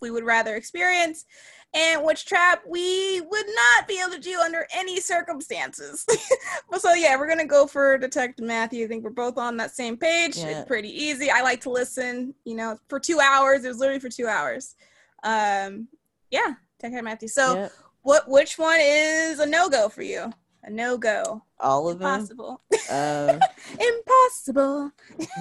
[0.01, 1.25] we would rather experience
[1.73, 6.05] and which trap we would not be able to do under any circumstances.
[6.79, 8.85] so yeah, we're gonna go for Detective Matthew.
[8.85, 10.37] I think we're both on that same page.
[10.37, 10.47] Yeah.
[10.47, 11.29] It's pretty easy.
[11.29, 13.63] I like to listen, you know, for two hours.
[13.63, 14.75] It was literally for two hours.
[15.23, 15.87] Um
[16.31, 17.27] yeah, Detective Matthew.
[17.27, 17.71] So Yep.
[18.01, 20.31] what which one is a no-go for you?
[20.63, 21.43] A no-go.
[21.59, 22.19] All of them.
[22.21, 22.61] Impossible.
[22.89, 23.39] Um,
[23.79, 24.91] Impossible.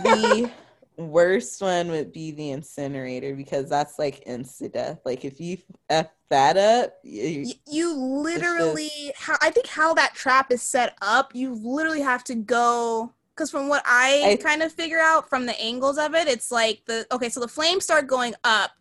[0.04, 0.50] the
[0.98, 5.00] worst one would be the incinerator because that's like insta death.
[5.04, 10.50] Like if you f that up, you, You literally how I think how that trap
[10.52, 14.72] is set up, you literally have to go because from what I, I- kind of
[14.72, 18.06] figure out from the angles of it, it's like the okay, so the flames start
[18.06, 18.72] going up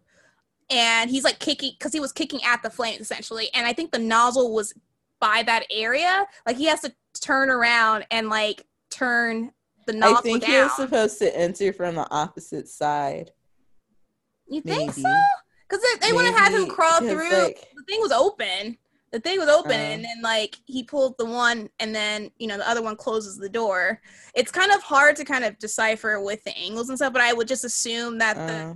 [0.70, 3.50] and he's like kicking because he was kicking at the flames essentially.
[3.54, 4.74] And I think the nozzle was
[5.20, 6.26] by that area.
[6.46, 9.52] Like he has to turn around and like turn
[9.88, 10.52] the I think down.
[10.52, 13.32] you're supposed to enter from the opposite side.
[14.48, 15.02] you think maybe.
[15.02, 15.14] so?
[15.70, 17.30] Because they, they want to have him crawl through.
[17.32, 18.78] like- the thing was open.
[19.12, 19.94] The thing was open, Uh.
[19.94, 23.38] and then like he pulled the one, and then you know the other one closes
[23.38, 24.02] the door.
[24.36, 27.32] It's kind of hard to kind of decipher with the angles and stuff, but I
[27.34, 28.74] would just assume that the Uh,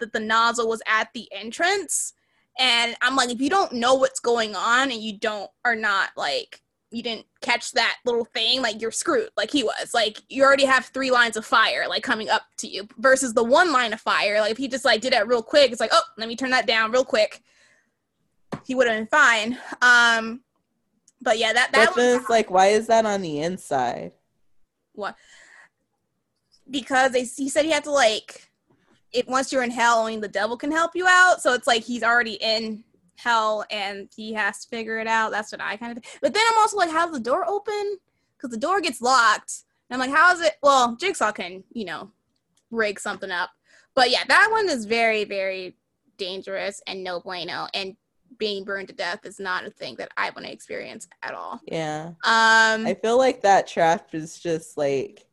[0.00, 2.14] that the nozzle was at the entrance.
[2.58, 6.10] And I'm like, if you don't know what's going on and you don't are not
[6.16, 9.92] like you didn't catch that little thing, like you're screwed, like he was.
[9.92, 13.44] Like you already have three lines of fire like coming up to you versus the
[13.44, 14.40] one line of fire.
[14.40, 16.50] Like if he just like did it real quick, it's like, oh, let me turn
[16.50, 17.42] that down real quick.
[18.64, 19.58] He would have been fine.
[19.82, 20.40] Um
[21.20, 24.12] but yeah, that that but was like, why is that on the inside?
[24.98, 25.16] what
[26.70, 28.50] because they he said he had to like
[29.12, 31.82] it once you're in hell only the devil can help you out so it's like
[31.82, 32.84] he's already in
[33.18, 36.42] hell and he has to figure it out that's what i kind of but then
[36.50, 37.96] i'm also like how's the door open
[38.36, 41.84] because the door gets locked and i'm like how is it well jigsaw can you
[41.84, 42.10] know
[42.70, 43.50] rig something up
[43.94, 45.76] but yeah that one is very very
[46.16, 47.96] dangerous and no bueno and
[48.38, 51.60] being burned to death is not a thing that i want to experience at all
[51.66, 52.08] Yeah.
[52.24, 55.24] um I feel like that trap is just like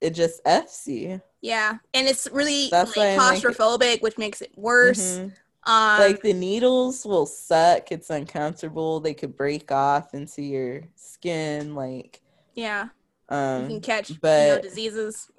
[0.00, 1.20] it just f's you.
[1.42, 5.18] Yeah, and it's really like I'm like- claustrophobic, which makes it worse.
[5.18, 5.32] Mhm.
[5.70, 7.92] Um, like the needles will suck.
[7.92, 8.98] It's uncomfortable.
[8.98, 11.76] They could break off into your skin.
[11.76, 12.20] Like,
[12.54, 12.88] yeah, you
[13.28, 15.30] can um, catch you know, but- diseases.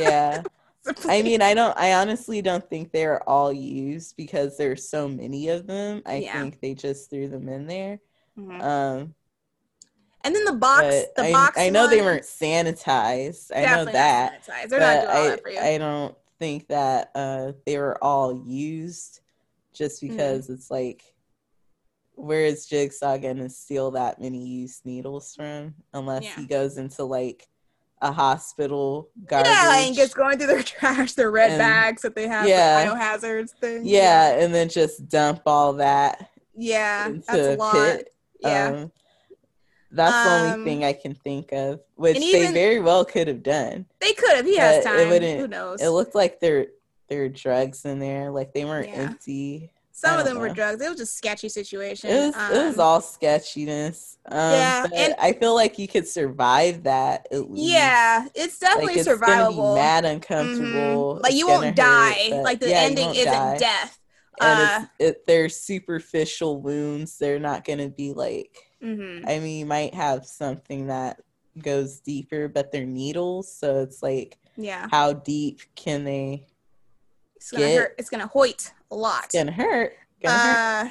[0.00, 0.42] yeah.
[1.08, 1.76] I mean, I don't.
[1.76, 6.02] I honestly don't think they're all used because there's so many of them.
[6.06, 6.40] I Yeah.
[6.40, 8.00] think they just threw them in there.
[8.38, 8.62] Mhm.
[8.62, 9.14] Um,
[10.24, 11.58] and then the box, the I, box.
[11.58, 13.50] I know they weren't sanitized.
[13.54, 14.48] I know that.
[14.68, 15.58] They're not doing I, that for you.
[15.60, 19.20] I don't think that uh, they were all used
[19.78, 20.12] just Mm-hmm.
[20.16, 21.02] because it's like,
[22.14, 25.74] where is Jigsaw gonna steal that many used needles from?
[25.94, 26.34] Unless Yeah.
[26.36, 27.46] he goes into like
[28.02, 29.50] a hospital garbage.
[29.50, 32.84] yeah, and just going through their trash, their red And- bags that they have, yeah.
[32.84, 33.82] the biohazards thing.
[33.86, 37.72] yeah, and then just dump all that yeah, into that's a a lot.
[37.74, 38.14] pit.
[38.40, 38.92] Yeah, Um,
[39.90, 43.26] that's the Um, only thing I can think of, which and they very well could
[43.28, 43.86] have done.
[44.00, 44.44] they could have.
[44.46, 45.08] He has but it time.
[45.08, 45.80] wouldn't- Who knows?
[45.82, 46.66] It looked like there
[47.08, 48.94] there were drugs in there, like they weren't Yeah.
[48.94, 49.72] empty.
[49.92, 50.80] Some of them were drugs.
[50.80, 52.08] It was just sketchy situation.
[52.10, 54.16] It was it was Um, all sketchiness.
[54.26, 57.26] Um, Yeah, and- I feel like you could survive that.
[57.32, 57.72] At least.
[57.72, 59.24] Yeah, it's like definitely it's gonna be
[59.56, 59.74] survivable.
[59.74, 60.10] mad Mhm.
[60.12, 61.20] uncomfortable.
[61.22, 62.40] Like it's you won't hurt, die.
[62.44, 63.58] like the yeah, ending isn't die.
[63.58, 63.98] death.
[64.40, 67.18] and Uh, it's it, they're superficial wounds.
[67.18, 68.56] They're not gonna be like.
[68.80, 69.24] mhm.
[69.28, 71.20] I mean, you might have something that
[71.60, 76.46] goes deeper, but they're needles, so it's like, Yeah, how deep can they?
[77.38, 77.94] It's gonna Get- hurt.
[77.98, 79.24] It's gonna hoit a lot.
[79.26, 79.94] It's gonna hurt.
[80.22, 80.86] Gonna hurt.
[80.86, 80.90] Uh,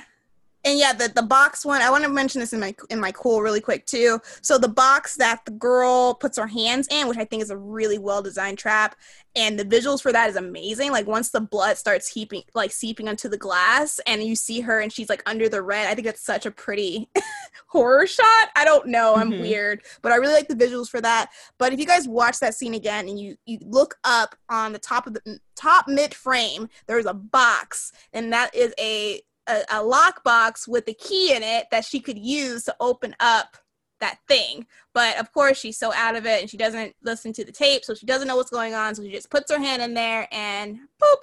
[0.68, 1.82] And yeah, the the box one.
[1.82, 4.20] I want to mention this in my in my cool really quick too.
[4.42, 7.58] So the box that the girl puts her hands in, which I think is a
[7.58, 8.96] really well designed trap,
[9.34, 10.92] and the visuals for that is amazing.
[10.92, 14.82] Like once the blood starts heaping, like seeping onto the glass, and you see her
[14.82, 15.88] and she's like under the red.
[15.88, 17.10] I think that's such a pretty
[17.68, 18.50] horror shot.
[18.58, 19.16] I don't know.
[19.16, 19.40] I'm Mhm.
[19.40, 21.30] weird, but I really like the visuals for that.
[21.58, 24.80] But if you guys watch that scene again and you you look up on the
[24.80, 29.84] top of the top mid frame, there's a box, and that is a a, a
[29.84, 33.58] lock box with a key in it that she could use to open up
[34.00, 34.66] that thing.
[34.94, 37.84] But of course, she's so out of it and she doesn't listen to the tape,
[37.84, 38.96] so she doesn't know what's going on.
[38.96, 41.18] So she just puts her hand in there and boop.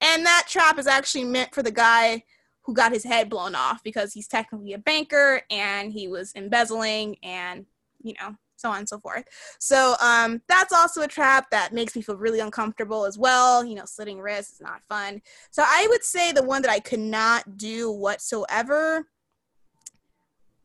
[0.00, 2.24] And that trap is actually meant for the guy
[2.62, 7.16] who got his head blown off because he's technically a banker and he was embezzling
[7.22, 7.66] and,
[8.02, 9.24] you know, so on and so forth.
[9.58, 13.64] So um, that's also a trap that makes me feel really uncomfortable as well.
[13.64, 15.22] You know, slitting wrists is not fun.
[15.50, 19.06] So I would say the one that I could not do whatsoever.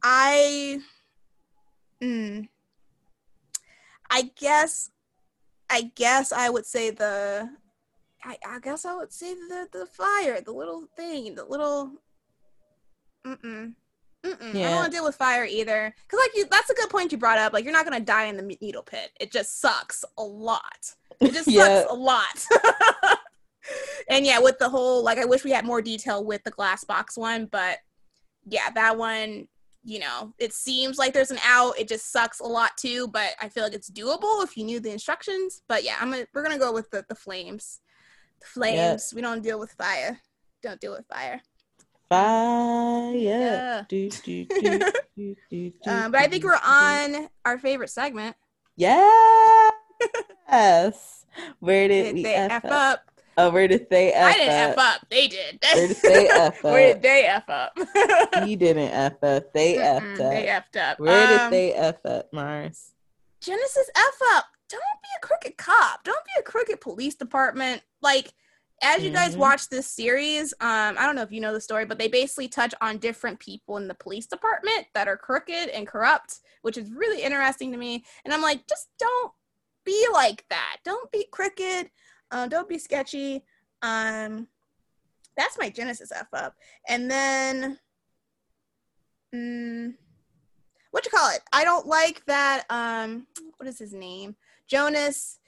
[0.03, 0.79] I,
[2.01, 2.47] mm,
[4.09, 4.91] I guess,
[5.69, 7.49] I guess I would say the,
[8.23, 11.91] I, I guess I would say the the fire, the little thing, the little.
[13.25, 13.73] Mm-mm.
[14.25, 14.49] Mm-mm.
[14.55, 17.11] I don't want to deal with fire either, because like you, that's a good point
[17.11, 17.53] you brought up.
[17.53, 19.11] Like you're not gonna die in the needle pit.
[19.19, 20.93] It just sucks a lot.
[21.19, 21.81] It just Yeah.
[21.81, 22.45] sucks a lot.
[24.09, 26.83] and yeah, with the whole like, I wish we had more detail with the glass
[26.83, 27.77] box one, but
[28.47, 29.47] yeah, that one,
[29.83, 31.77] you know, it seems like there's an out.
[31.77, 34.79] It just sucks a lot too, but I feel like it's doable if you knew
[34.79, 35.61] the instructions.
[35.67, 37.79] But yeah, I'm gonna we're gonna go with the the flames.
[38.41, 39.13] The flames.
[39.15, 40.19] We don't deal with fire.
[40.63, 41.41] Don't deal with fire.
[42.09, 43.11] Fire.
[43.15, 43.83] Yeah.
[43.89, 48.35] Do, do, do, Um, but I think we're on our favorite segment.
[48.75, 49.69] Yeah.
[50.49, 51.25] Yes.
[51.59, 52.71] Where did, Did we they F, F up?
[52.71, 53.11] up?
[53.37, 54.69] Oh, where did they F I didn't up?
[54.71, 55.01] F up.
[55.09, 55.63] They did.
[55.73, 56.63] Where did they F up?
[56.63, 57.77] Where did they F up?
[58.47, 59.53] You didn't F up.
[59.53, 60.63] They Mm-mm, F'd They up.
[60.73, 60.99] effed up.
[60.99, 62.91] Where did Um, they F up, Mars?
[63.41, 64.45] Genesis F up.
[64.69, 66.03] Don't be a crooked cop.
[66.03, 67.81] Don't be a crooked police department.
[68.01, 68.33] Like,
[68.81, 69.39] as you guys Mhm.
[69.39, 72.47] watch this series, um, I don't know if you know the story, but they basically
[72.47, 76.91] touch on different people in the police department that are crooked and corrupt, which is
[76.91, 78.05] really interesting to me.
[78.23, 79.33] And I'm like, just don't
[79.85, 80.77] be like that.
[80.83, 81.89] Don't be crooked.
[82.31, 83.45] Um, don't be sketchy.
[83.81, 84.47] Um,
[85.37, 86.55] that's my Genesis F up.
[86.87, 87.79] And then,
[89.33, 89.95] mm,
[90.91, 91.41] what you call it?
[91.51, 92.65] I don't like that.
[92.69, 94.35] Um, what is his name?
[94.67, 95.39] Jonas.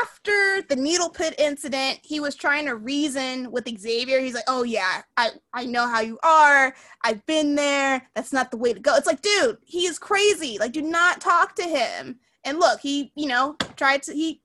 [0.00, 4.20] After the needle pit incident, he was trying to reason with Xavier.
[4.20, 6.74] He's like, "Oh yeah, I I know how you are.
[7.02, 8.08] I've been there.
[8.14, 10.58] That's not the way to go." It's like, dude, he is crazy.
[10.58, 12.18] Like, do not talk to him.
[12.44, 14.40] And look, he you know tried to he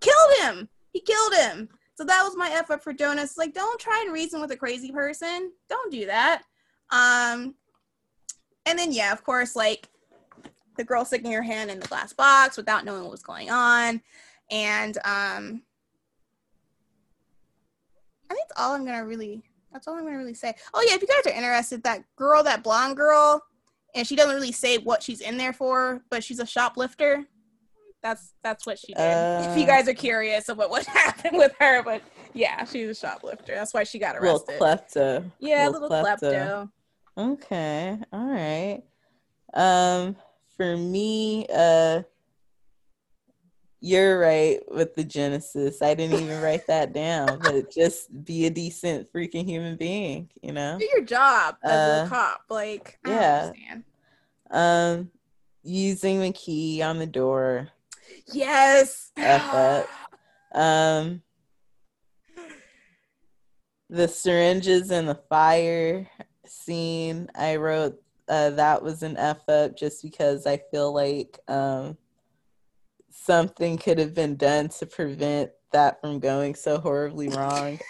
[0.00, 0.68] killed him.
[0.92, 1.68] He killed him.
[1.94, 3.36] So that was my up for Jonas.
[3.36, 5.50] Like, don't try and reason with a crazy person.
[5.68, 6.42] Don't do that.
[6.90, 7.56] Um,
[8.66, 9.88] and then yeah, of course, like
[10.76, 14.00] the girl sticking her hand in the glass box without knowing what was going on.
[14.50, 15.62] And um
[18.30, 19.42] I think that's all I'm gonna really
[19.72, 20.54] that's all I'm gonna really say.
[20.74, 23.42] Oh yeah, if you guys are interested, that girl, that blonde girl,
[23.94, 27.24] and she doesn't really say what she's in there for, but she's a shoplifter.
[28.02, 29.00] That's that's what she did.
[29.02, 29.66] if you Uh.
[29.66, 32.00] guys are curious about what happened with her, but
[32.32, 33.54] yeah, she's a shoplifter.
[33.54, 34.58] That's why she got arrested.
[34.60, 35.30] Little klepto.
[35.40, 36.70] yeah, little klepto.
[37.16, 37.98] Okay.
[38.12, 38.82] All right.
[39.54, 40.14] Um,
[40.56, 42.02] for me, uh,
[43.80, 45.82] you're right with the Genesis.
[45.82, 50.52] I didn't even write that down, but just be a decent freaking human being, you
[50.52, 50.78] know?
[50.78, 52.42] Do your job as Uh, a cop.
[52.50, 53.40] Like, I yeah.
[53.52, 53.84] understand.
[54.50, 55.10] Um,
[55.62, 57.68] using the key on the door.
[58.32, 59.12] Yes.
[59.16, 59.88] F up.
[60.50, 61.20] Um,
[63.90, 66.08] the syringes and the fire
[66.46, 67.28] scene.
[67.34, 71.98] I wrote uh, that was an F up just because I feel like um,
[73.24, 77.80] something could have been done to prevent that from going so horribly wrong.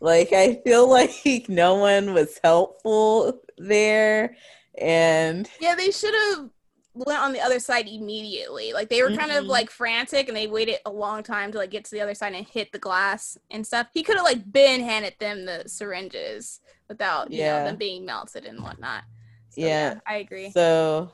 [0.00, 4.36] like I feel like no one was helpful there,
[4.78, 6.50] and Yeah, they should have
[6.94, 8.72] went on the other side immediately.
[8.72, 9.48] Like they were kind of Mhm.
[9.48, 12.34] like frantic and they waited a long time to like get to the other side
[12.34, 13.88] and hit the glass and stuff.
[13.92, 17.60] He could have like been handed them the syringes without you know Yeah.
[17.60, 19.04] them being melted and whatnot.
[19.50, 20.00] So, Yeah.
[20.06, 20.56] I agree.
[20.56, 21.12] So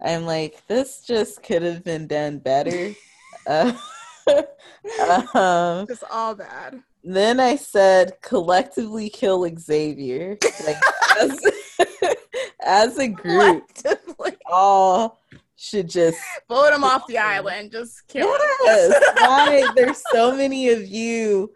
[0.00, 2.94] I'm like, this just could have been done better.
[3.46, 3.72] uh,
[5.34, 6.82] um, Just all bad.
[7.02, 10.38] then I said, collectively kill Xavier.
[10.66, 10.76] Like,
[11.20, 11.40] as,
[12.64, 13.64] as a group,
[14.50, 15.20] all
[15.56, 16.18] should just.
[16.48, 17.72] Vote him off the island.
[17.72, 18.40] Just kill him.
[18.64, 19.68] Yes, why?
[19.76, 21.52] There's so many of you.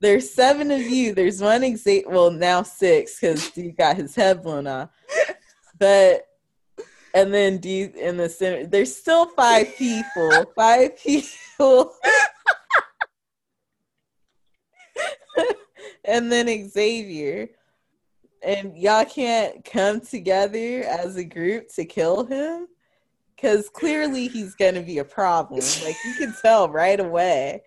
[0.00, 1.14] There's seven of you.
[1.14, 2.08] There's one Xavier.
[2.08, 4.90] Well, now six because dude got his head blown off.
[5.78, 6.26] But
[7.14, 8.66] and then you in the center?
[8.66, 10.52] There's still five people.
[10.56, 11.94] Five people.
[16.04, 17.48] and then Xavier.
[18.44, 22.66] And y'all can't come together as a group to kill him
[23.42, 25.60] because clearly he's going to be a problem.
[25.84, 27.62] Like you can tell right away.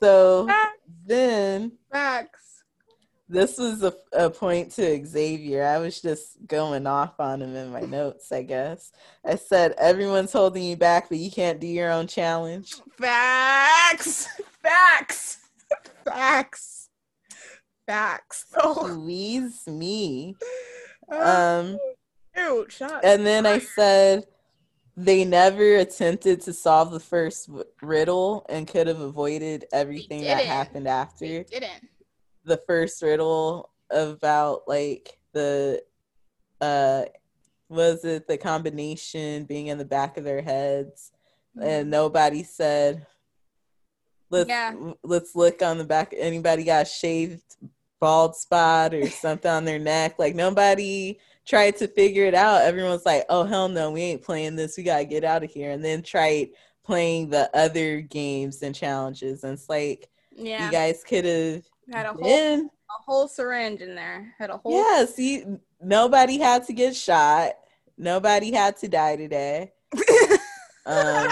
[0.00, 0.48] So
[1.06, 2.49] then Facts.
[3.30, 5.64] This was a, a point to Xavier.
[5.64, 8.90] I was just going off on him in my notes, I guess.
[9.24, 12.74] I said, Everyone's holding you back, but you can't do your own challenge.
[12.98, 14.28] Facts.
[14.62, 15.38] Facts.
[16.04, 16.88] Facts.
[17.86, 18.46] Facts.
[18.62, 18.74] Oh,
[19.04, 20.34] Please me.
[21.10, 21.78] uh, Um,
[22.36, 22.66] ew,
[23.04, 24.24] and then I said,
[24.96, 30.44] they never attempted to solve the first w- riddle and could have avoided everything that
[30.44, 31.26] happened after.
[31.26, 31.88] They didn't.
[32.44, 35.82] The first riddle about like the
[36.60, 37.02] uh
[37.68, 41.12] was it the combination being in the back of their heads
[41.60, 43.06] and nobody said
[44.30, 44.74] let's Yeah.
[45.02, 47.56] let's look on the back anybody got shaved
[48.00, 50.18] bald spot or something on their neck?
[50.18, 52.62] Like nobody tried to figure it out.
[52.62, 54.76] Everyone's like oh hell no we ain't playing this.
[54.76, 56.50] We gotta get out of here and then tried
[56.84, 59.44] playing the other games and challenges.
[59.44, 60.64] And it's like Yeah.
[60.66, 61.62] you guys could have
[61.92, 62.60] had a whole been
[62.90, 64.34] a whole syringe in there.
[64.38, 65.44] Had a whole yeah, see,
[65.80, 67.52] nobody had to get shot.
[67.96, 69.72] Nobody had to die today.
[70.86, 71.28] Um,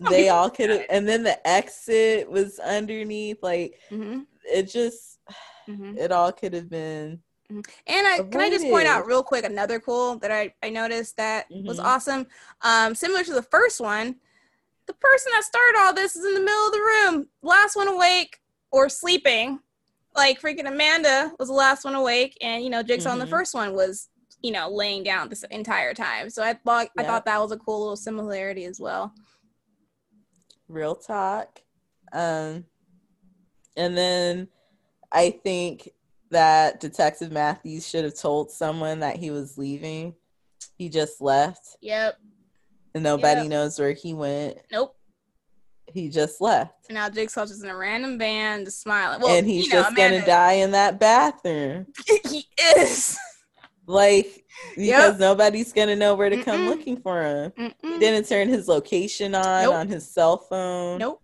[0.00, 3.42] they all could have, and then the exit was underneath.
[3.42, 5.18] Like Mhm, it just,
[5.68, 5.96] mhm.
[5.96, 7.22] it all could have been.
[7.50, 11.16] And I can I just point out real quick another cool that I, I noticed
[11.18, 11.84] that was Mhm.
[11.84, 12.26] awesome.
[12.62, 14.16] Um, similar to the first one,
[14.86, 17.88] the person that started all this is in the middle of the room, last one
[17.88, 18.39] awake
[18.72, 19.60] or sleeping.
[20.16, 23.30] Like freaking Amanda was the last one awake, and you know Jigsaw in the Mhm.
[23.30, 24.08] first one was
[24.42, 26.30] you know laying down this entire time.
[26.30, 29.12] So I thought I thought that was a cool little similarity as well.
[30.68, 31.62] real talk
[32.12, 32.64] um
[33.76, 34.46] and then
[35.10, 35.90] i think
[36.30, 40.14] that detective matthews should have told someone that he was leaving
[40.78, 42.18] he just left Yep.
[42.94, 43.50] and nobody Yep.
[43.50, 44.94] knows where he went Nope.
[45.92, 49.20] He just left And now Jigsaw's just in a random van, just smiling.
[49.20, 51.86] Well, and he's you know, just gonna die in that bathroom
[52.24, 53.18] he is.
[53.86, 54.44] like
[54.76, 55.18] because Yep.
[55.20, 56.66] nobody's gonna know where to come Mm-mm.
[56.68, 58.00] looking for him he Mm-mm.
[58.00, 59.74] didn't turn his location on Nope.
[59.74, 61.22] on his cell phone Nope.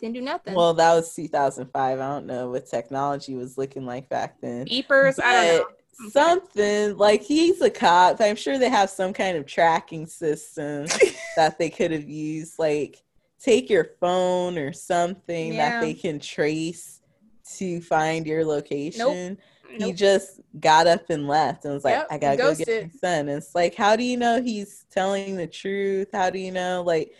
[0.00, 0.54] Didn't do nothing.
[0.54, 5.18] well that was 2005 i don't know what technology was looking like back then Beepers,
[5.22, 5.64] I don't know.
[6.00, 8.20] But Something like he's a cop.
[8.20, 10.86] I'm sure they have some kind of tracking system
[11.36, 12.56] that they could have used.
[12.56, 13.02] Like
[13.40, 15.70] take your phone or something Yeah.
[15.70, 17.00] that they can trace
[17.56, 19.38] to find your location.
[19.70, 19.96] He Nope.
[19.96, 22.84] just got up and left and was like, Yep, I gotta go get ghosted.
[22.84, 23.28] my son.
[23.28, 26.08] And it's like, how do you know he's telling the truth?
[26.12, 27.12] How do you know like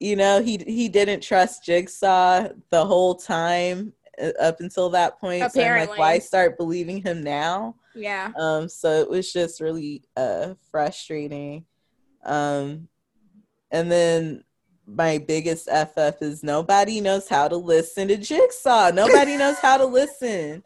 [0.00, 3.92] you know he he didn't trust Jigsaw the whole time
[4.22, 5.50] uh, up until that point.
[5.50, 5.98] So I'm like, Apparently.
[5.98, 7.74] why start believing him now?
[7.94, 8.30] Yeah.
[8.38, 11.64] Um, so it was just really uh frustrating.
[12.24, 12.88] Um,
[13.72, 14.44] and then
[14.88, 18.90] my biggest FF is nobody knows how to listen to Jigsaw.
[18.90, 20.62] Nobody knows how to listen.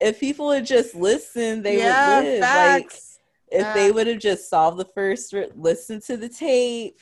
[0.00, 2.40] If people would just listen, they yeah, would live.
[2.40, 2.92] Like
[3.48, 6.98] if Uh, they would have just solved the first, ri- listen to the tape,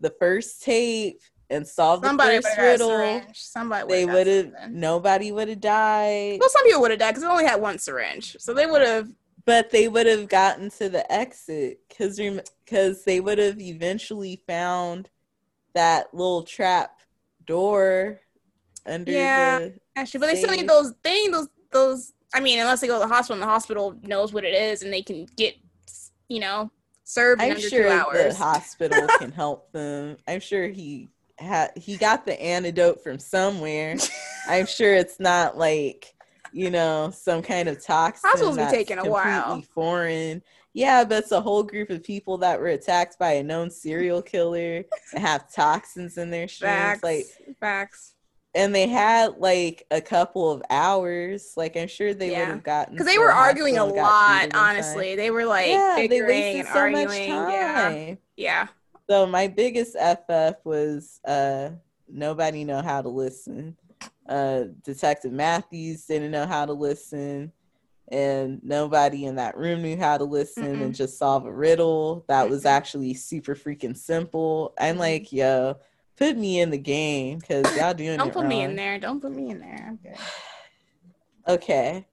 [0.00, 3.26] the first tape, and solved Somebody the first would've got a riddle.
[3.34, 6.38] Somebody they would have nobody would have died.
[6.40, 8.82] Well, some people would have died because they only had one syringe, so they would
[8.82, 9.08] have.
[9.44, 12.18] but they would have gotten to the exit because
[12.64, 15.10] because they would have eventually found
[15.74, 17.00] that little trap
[17.46, 18.20] door
[18.86, 19.58] under Yeah.
[19.58, 20.92] the Actually, but they still need those.
[21.02, 21.48] They need those.
[21.70, 22.12] Those.
[22.34, 24.82] I mean, unless they go to the hospital, and the hospital knows what it is,
[24.82, 25.54] and they can get,
[26.28, 26.70] you know,
[27.04, 30.16] served I'm sure the hospital can help them.
[30.26, 31.08] I'm sure he
[31.38, 33.96] had he got the antidote from somewhere.
[34.48, 36.14] I'm sure it's not like
[36.52, 39.62] you know some kind of toxin Hospitals be taking a while.
[39.74, 40.42] foreign.
[40.74, 44.20] Yeah, but it's a whole group of people that were attacked by a known serial
[44.20, 46.72] killer and have toxins in their streams.
[46.74, 47.02] Facts.
[47.04, 47.26] Like,
[47.60, 48.14] facts.
[48.56, 51.52] and they had like a couple of hours.
[51.56, 52.40] Like, I'm sure they Yeah.
[52.40, 54.44] would have gotten Because they were arguing a hospital and got lot.
[54.44, 54.60] in time.
[54.76, 57.06] Honestly, they were like yeah, they wasted so arguing.
[57.08, 57.18] much
[57.52, 57.72] Yeah.
[57.74, 58.18] time.
[58.36, 58.66] Yeah.
[59.08, 61.70] So my biggest FF was uh
[62.08, 63.76] nobody know how to listen.
[64.28, 67.52] Uh Detective Matthews didn't know how to listen
[68.08, 70.82] and nobody in that room knew how to listen Mm-mm.
[70.82, 74.74] and just solve a riddle that was actually super freaking simple.
[74.78, 75.76] I'm like, yo,
[76.16, 78.98] put me in the game cuz y'all doing Don't put me in there.
[78.98, 79.96] Don't put me in there.
[80.02, 80.16] Good.
[81.46, 82.06] Okay.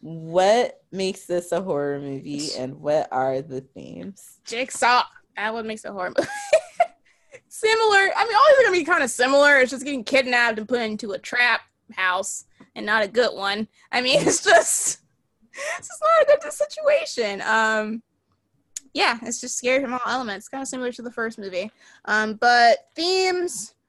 [0.00, 4.38] What makes this a horror movie and what are the themes?
[4.44, 5.02] Jigsaw.
[5.36, 6.28] That what makes it horror movie.
[7.48, 8.10] similar.
[8.16, 9.58] I mean, all these are gonna be kind of similar.
[9.58, 12.44] It's just getting kidnapped and put into a trap house,
[12.74, 13.68] and not a good one.
[13.92, 15.00] I mean, it's just
[15.78, 17.42] it's is not a good situation.
[17.42, 18.02] Um,
[18.92, 20.48] yeah, it's just scary from all elements.
[20.48, 21.70] Kind of similar to the first movie.
[22.04, 23.74] Um, but themes.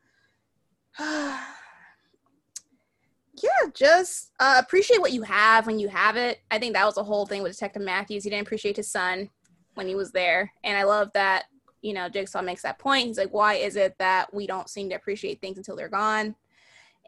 [3.43, 6.39] Yeah, just uh, appreciate what you have when you have it.
[6.49, 8.23] I think that was the whole thing with Detective Matthews.
[8.23, 9.29] He didn't appreciate his son
[9.75, 10.51] when he was there.
[10.63, 11.45] And I love that,
[11.81, 13.05] you know, Jigsaw makes that point.
[13.05, 16.35] He's like, why is it that we don't seem to appreciate things until they're gone?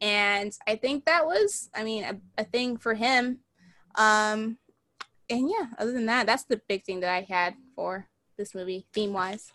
[0.02, 3.40] And I think that was, I mean, a, a thing for him.
[3.96, 4.58] Um,
[5.30, 8.88] and yeah, other than that, that's the big thing that I had for this movie,
[8.94, 9.52] theme wise.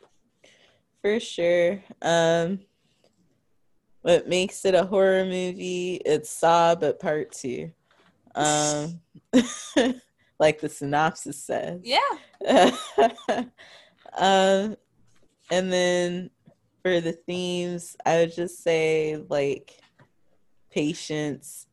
[1.03, 1.83] For sure.
[2.01, 2.61] Um
[4.03, 5.95] what makes it a horror movie?
[6.05, 7.71] It's Saw but part 2.
[8.35, 9.01] Um
[10.39, 11.81] like the synopsis says.
[11.83, 11.99] Yeah.
[14.17, 14.77] um
[15.51, 16.31] and then
[16.83, 19.79] for the themes, I would just say like
[20.71, 21.67] patience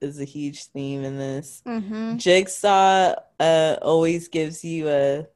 [0.00, 1.62] is a huge theme in this.
[1.66, 2.16] Mm-hmm.
[2.16, 5.26] Jigsaw uh, always gives you a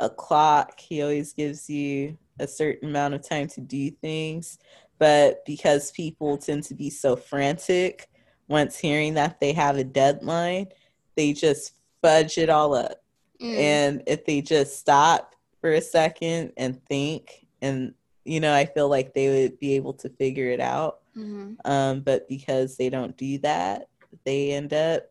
[0.00, 0.80] a clock.
[0.80, 4.58] He always gives you a certain amount of time to do things,
[4.98, 8.08] but because people tend to be so frantic
[8.48, 10.68] once hearing that they have a deadline,
[11.16, 13.02] they just fudge it all up.
[13.40, 13.56] Mm.
[13.56, 17.94] And if they just stop for a second and think, and
[18.24, 21.00] you know, I feel like they would be able to figure it out.
[21.14, 23.88] hmm Um, but because they don't do that,
[24.24, 25.02] they end up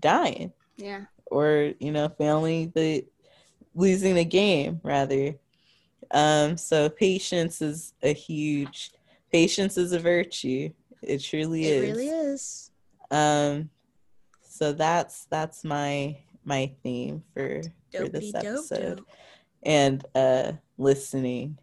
[0.00, 1.04] dying Yeah.
[1.26, 3.04] or you know failing the
[3.74, 5.34] losing the game rather
[6.12, 8.92] um so patience is a huge
[9.32, 10.70] patience is a virtue
[11.02, 12.70] it truly It is really is.
[13.10, 13.70] um
[14.42, 19.06] so that's that's my my theme for for this episode dope.
[19.64, 21.58] and uh listening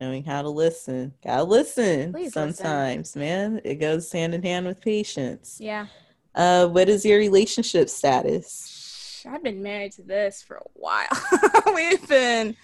[0.00, 2.54] knowing how to listen gotta listen Please listen.
[2.54, 5.86] sometimes man it goes hand in hand with patience Yeah.
[6.34, 11.08] uh what is your relationship status I've been married to this for a while.
[11.74, 12.54] We've been.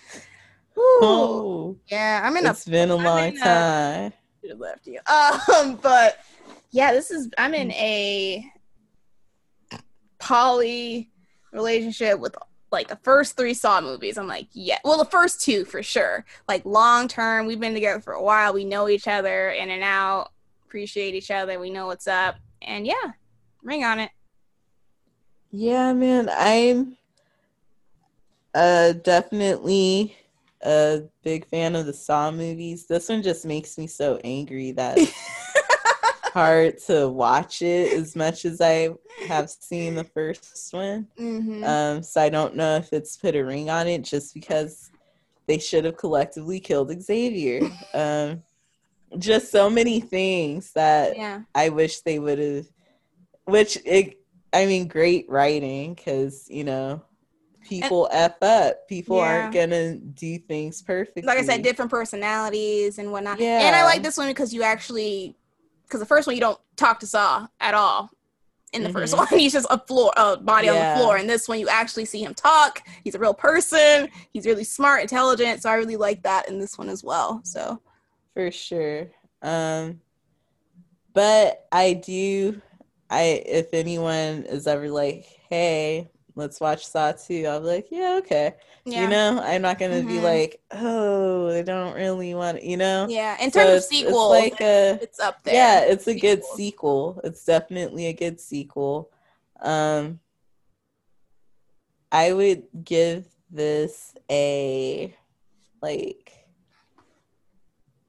[0.76, 4.60] Oh Yeah, I'm in a it's been a I'm long in a- time should have
[4.60, 5.00] left you.
[5.06, 6.18] Um, but
[6.70, 8.44] yeah, this is I'm in a
[10.18, 11.10] poly
[11.52, 12.34] relationship with
[12.72, 14.16] like the first three Saw movies.
[14.16, 16.24] I'm like, yeah, well, the first two for sure.
[16.48, 18.54] Like long term, we've been together for a while.
[18.54, 20.32] We know each other in and out,
[20.66, 21.60] appreciate each other.
[21.60, 23.12] We know what's up, and yeah,
[23.62, 24.10] ring on it.
[25.50, 26.96] Yeah, man, I'm
[28.54, 30.16] uh definitely
[30.62, 32.86] a big fan of the Saw movies.
[32.86, 34.98] This one just makes me so angry that
[36.33, 38.91] hard to watch it as much as I
[39.28, 41.07] have seen the first one.
[41.18, 41.62] mm-hmm.
[41.62, 44.91] Um, so I don't know if it's put a ring on it just because
[45.47, 47.70] they should have collectively killed Xavier.
[47.95, 48.43] Um,
[49.18, 52.66] just so many things that yeah, I wish they would have,
[53.45, 54.18] which it,
[54.55, 57.03] I mean, great writing because you know
[57.68, 58.89] people f up.
[58.89, 61.22] People aren't gonna do things perfectly.
[61.22, 63.39] like I said, different personalities and whatnot.
[63.41, 63.61] Yeah.
[63.61, 65.37] And I like this one because you actually,
[65.93, 68.11] because the first one you don't talk to Saw at all.
[68.72, 69.18] In the first Mhm.
[69.18, 71.18] one, he's just a floor, a body on the floor.
[71.18, 72.82] And this one, you actually see him talk.
[73.05, 74.09] He's a real person.
[74.32, 75.61] He's really smart, intelligent.
[75.61, 77.43] So I really like that in this one as well.
[77.45, 77.82] So
[78.32, 79.11] for sure.
[79.43, 80.01] Um,
[81.12, 82.62] but I do.
[83.11, 88.16] I if anyone is ever like, "Hey, let's watch Saw 2," I'll be like, "Yeah,
[88.18, 88.55] okay."
[88.85, 89.03] Yeah.
[89.03, 90.22] You know, I'm not gonna be Mhm.
[90.22, 93.07] like, "Oh, I don't really want," you know.
[93.09, 93.37] Yeah.
[93.43, 95.55] In So terms of it's- it's sequel, like a it's up there.
[95.55, 96.57] yeah, it's a good Sequel.
[96.57, 97.20] sequel.
[97.24, 99.11] It's definitely a good sequel.
[99.61, 100.20] Um,
[102.11, 105.14] I would give this a
[105.80, 106.33] like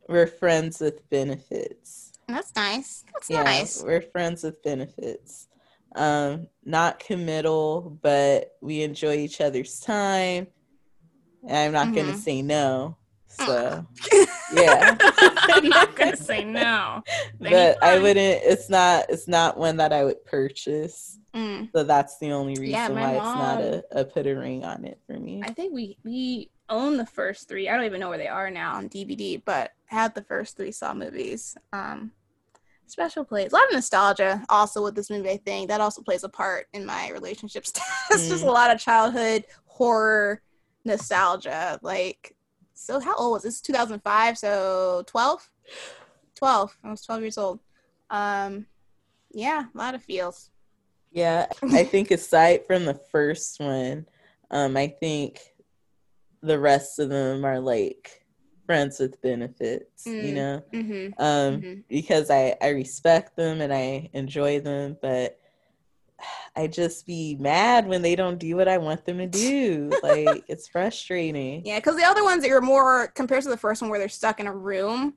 [0.08, 2.12] we're friends with benefits.
[2.28, 3.04] That's nice.
[3.14, 3.82] That's Yeah, nice.
[3.84, 5.48] we're friends with benefits.
[5.96, 10.48] Um, not committal, but we enjoy each other's time.
[11.48, 12.18] And I'm not gonna Mhm.
[12.18, 12.98] say no.
[13.28, 13.86] So
[14.54, 14.98] yeah.
[15.02, 17.04] I'm not gonna say no.
[17.40, 18.42] but I wouldn't.
[18.44, 19.06] It's not.
[19.10, 21.20] It's not one that I would purchase.
[21.36, 21.70] Mm.
[21.76, 24.86] So that's the only reason Yeah, why it's not a, a put a ring on
[24.86, 25.42] it for me.
[25.44, 27.68] I think we we own the first three.
[27.68, 30.72] I don't even know where they are now on DVD, but had the first three
[30.72, 31.58] Saw movies.
[31.74, 32.12] Um,
[32.94, 35.32] special place, a lot of nostalgia also with this movie.
[35.32, 38.30] I think that also plays a part in my relationship status.
[38.30, 38.54] Just a Mm.
[38.54, 40.42] lot of childhood horror
[40.86, 41.80] nostalgia.
[41.82, 42.36] Like,
[42.74, 43.62] so how old was this?
[43.62, 45.50] 2005, so 12.
[46.36, 46.78] 12.
[46.84, 47.60] I was 12 years old.
[48.10, 48.68] Um,
[49.32, 50.52] yeah, a lot of feels.
[51.12, 54.06] Yeah, I think aside from the first one,
[54.52, 55.40] um, I think
[56.42, 58.23] the rest of them are like
[58.66, 60.06] friends with benefits.
[60.06, 60.36] You Mm.
[60.36, 61.24] know, Mm-hmm.
[61.24, 65.40] um, hmm because I I respect them and I enjoy them, but
[66.56, 69.94] I just be mad when they don't do what I want them to do.
[70.04, 71.62] like it's frustrating.
[71.66, 74.10] Yeah, because the other ones that are more compared to the first one where they're
[74.10, 75.16] stuck in a room,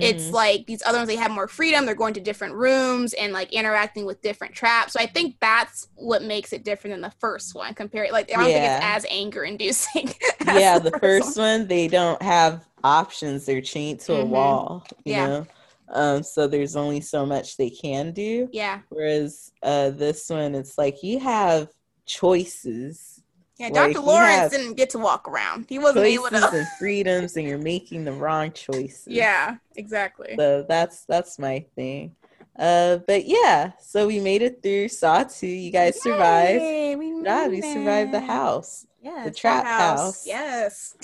[0.00, 0.32] it's Mhm.
[0.32, 1.86] like these other ones they have more freedom.
[1.86, 4.92] They're going to different rooms and like interacting with different traps.
[4.92, 7.74] So I think that's what makes it different than the first one.
[7.74, 10.10] Compared, like I don't think it's as anger inducing.
[10.40, 13.46] yeah, the first one they don't have options.
[13.46, 14.24] They're chained to a Mhm.
[14.24, 14.86] wall.
[15.04, 15.16] You Yeah.
[15.16, 15.46] know,
[15.88, 18.50] um, so there's only so much they can do.
[18.50, 21.68] Yeah, Whereas uh, this one, it's like you have
[22.06, 23.13] choices,
[23.58, 23.70] yeah.
[23.70, 24.00] Dr.
[24.00, 25.66] Lawrence didn't get to walk around.
[25.68, 26.48] He wasn't able to.
[26.48, 29.02] and freedoms, and you're making the wrong choices.
[29.06, 30.34] yeah, exactly.
[30.36, 32.16] So that's that's my thing.
[32.58, 35.46] Uh, but yeah, so we made it through Saw two.
[35.46, 36.62] You guys survived.
[36.62, 38.86] Yay, we Yeah, we survived the house.
[39.02, 40.26] Yeah, the trap house.
[40.26, 40.96] Yes.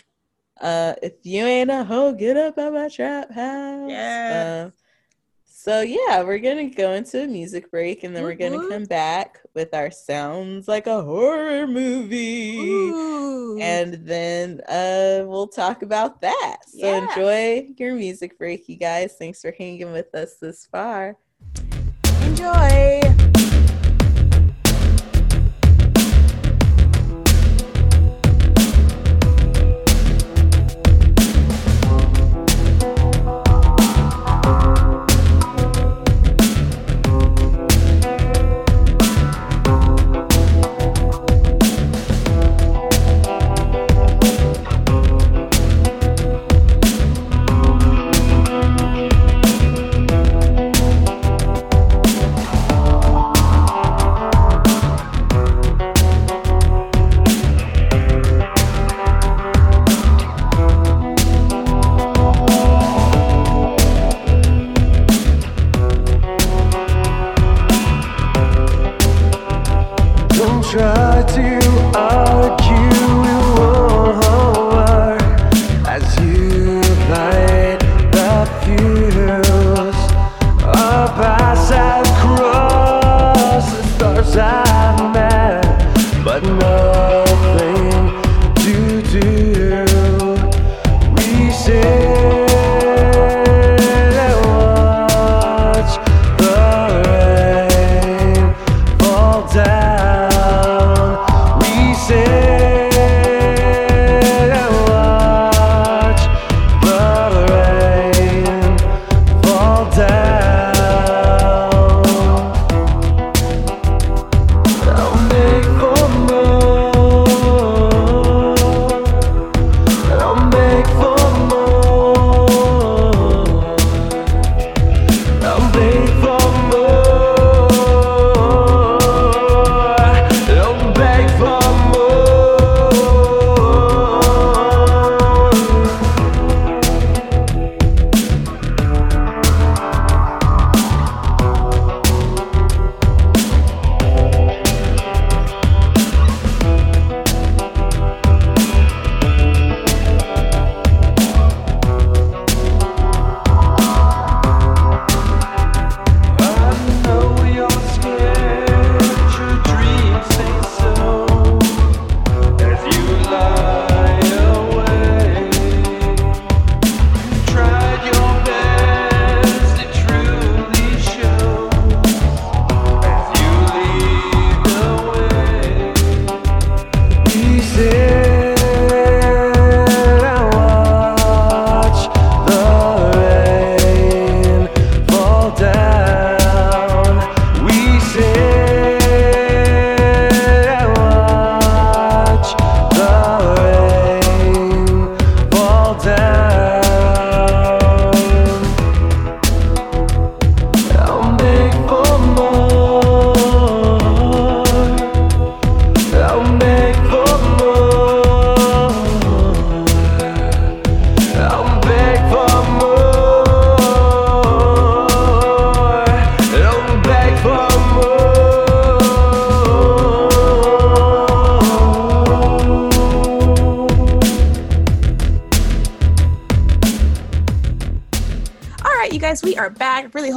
[0.60, 3.90] Uh, if you ain't a hoe, get up out my trap house.
[3.90, 4.66] Yes.
[4.66, 4.72] Um,
[5.64, 9.40] so yeah, we're gonna go into a music break, and then we're gonna come back
[9.54, 13.58] with our sounds like a horror movie, Ooh.
[13.58, 16.58] and then uh, we'll talk about that.
[16.68, 17.08] So Yeah.
[17.08, 19.14] enjoy your music break, you guys.
[19.18, 21.16] Thanks for hanging with us this far.
[22.20, 23.23] enjoy.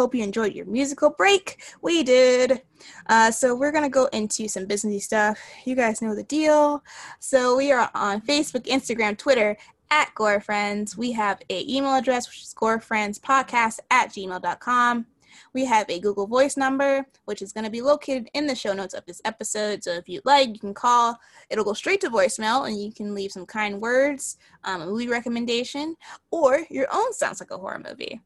[0.07, 1.61] Hope you enjoyed your musical break.
[1.81, 2.61] We did.
[3.07, 5.37] Uh, so we're gonna go into some businessy stuff.
[5.65, 6.81] You guys know the deal.
[7.19, 9.57] So we are on Facebook, Instagram, Twitter
[9.91, 10.97] at Gore Friends.
[10.97, 15.07] We have a email address which is gorefriendspodcast at gmail.com.
[15.53, 18.71] We have a Google Voice number, which is going to be located in the show
[18.71, 19.83] notes of this episode.
[19.83, 21.19] So if you'd like, you can call.
[21.49, 25.09] It'll go straight to voicemail, and you can leave some kind words, um, a movie
[25.09, 25.95] recommendation,
[26.31, 28.21] or your own sounds like a horror movie.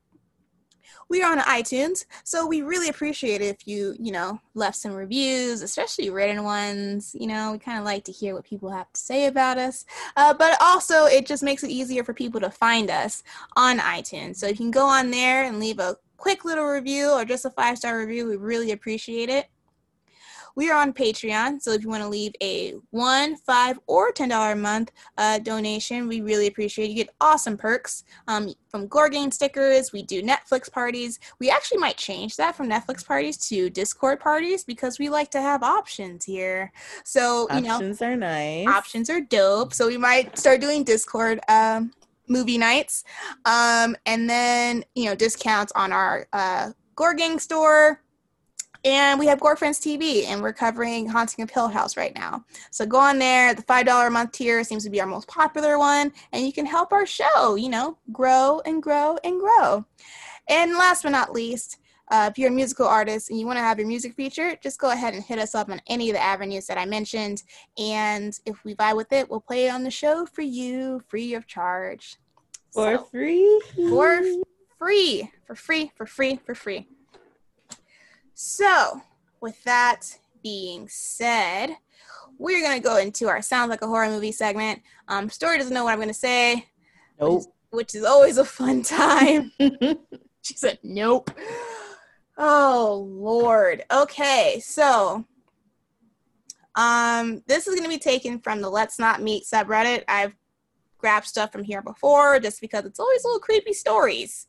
[1.11, 4.93] We are on iTunes, so we really appreciate it if you, you know, left some
[4.93, 7.13] reviews, especially written ones.
[7.19, 9.83] You know, we kind of like to hear what people have to say about us.
[10.15, 13.23] Uh, but also, it just makes it easier for people to find us
[13.57, 14.37] on iTunes.
[14.37, 17.49] So you can go on there and leave a quick little review or just a
[17.49, 18.29] five star review.
[18.29, 19.49] We really appreciate it.
[20.55, 24.29] We are on Patreon, so if you want to leave a one, five, or ten
[24.29, 26.85] dollar a month uh, donation, we really appreciate.
[26.85, 26.89] It.
[26.89, 29.91] You get awesome perks um, from Gore Gang stickers.
[29.91, 31.19] We do Netflix parties.
[31.39, 35.41] We actually might change that from Netflix parties to Discord parties because we like to
[35.41, 36.71] have options here.
[37.03, 38.67] So you know, Options are nice.
[38.67, 39.73] options are dope.
[39.73, 41.91] So we might start doing Discord um,
[42.27, 43.03] movie nights,
[43.45, 48.01] um, and then you know discounts on our uh, Gore Gang store.
[48.83, 52.43] And we have Gore Friends TV, and we're covering Haunting of Hill House right now.
[52.71, 53.53] So go on there.
[53.53, 56.51] The five dollar a month tier seems to be our most popular one, and you
[56.51, 59.85] can help our show, you know, grow and grow and grow.
[60.47, 61.77] And last but not least,
[62.09, 64.79] uh, if you're a musical artist and you want to have your music featured, just
[64.79, 67.43] go ahead and hit us up on any of the avenues that I mentioned.
[67.77, 71.35] And if we vibe with it, we'll play it on the show for you, free
[71.35, 72.17] of charge.
[72.73, 73.61] For So, free.
[73.89, 74.21] for
[74.79, 76.87] free, for free, for free, for free.
[78.43, 78.99] So,
[79.39, 80.01] with that
[80.41, 81.75] being said,
[82.39, 84.81] we're gonna go into our sounds like a horror movie segment.
[85.07, 86.65] Um, Story doesn't know what I'm gonna say,
[87.19, 87.43] Nope.
[87.69, 89.51] which is always a fun time.
[90.43, 91.29] She said, nope.
[92.35, 93.83] Oh, Lord.
[93.93, 95.23] Okay, so
[96.73, 100.03] um, this is going to be taken from the Let's Not Meet subreddit.
[100.07, 100.35] I've
[100.97, 104.47] grabbed stuff from here before just because it's always little creepy stories.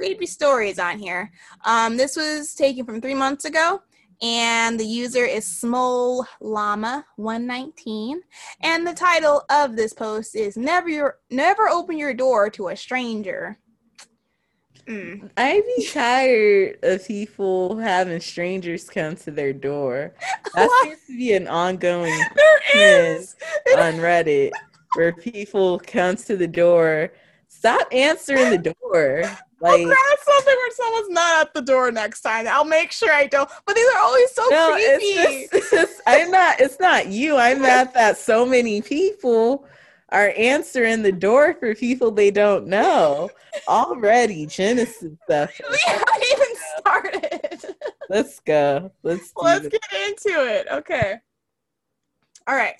[0.00, 1.30] Creepy stories on here.
[1.66, 3.82] Um, this was taken from three months ago,
[4.22, 8.22] and the user is Smole Llama 119.
[8.62, 12.76] And the title of this post is Never Your Never Open Your Door to a
[12.76, 13.58] Stranger.
[14.86, 15.28] Mm.
[15.36, 20.14] I be tired of people having strangers come to their door.
[20.54, 22.18] That seems to be an ongoing
[22.74, 23.36] is.
[23.76, 24.52] on Reddit
[24.94, 27.12] where people come to the door.
[27.48, 29.24] Stop answering the door.
[29.62, 32.48] I'll Like grab something where someone's not at the door next time.
[32.48, 33.48] I'll make sure I don't.
[33.66, 34.86] But these are always so no, creepy.
[34.86, 37.36] it's just, it's just I'm not it's not you.
[37.36, 39.66] I'm mad that so many people
[40.08, 43.30] are answering the door for people they don't know.
[43.68, 45.52] Already Genesis stuff.
[45.70, 46.46] we haven't even
[46.78, 47.76] started.
[48.08, 48.90] Let's go.
[49.02, 49.72] Let's Let's this.
[49.72, 50.66] get into it.
[50.72, 51.16] Okay.
[52.48, 52.74] All right.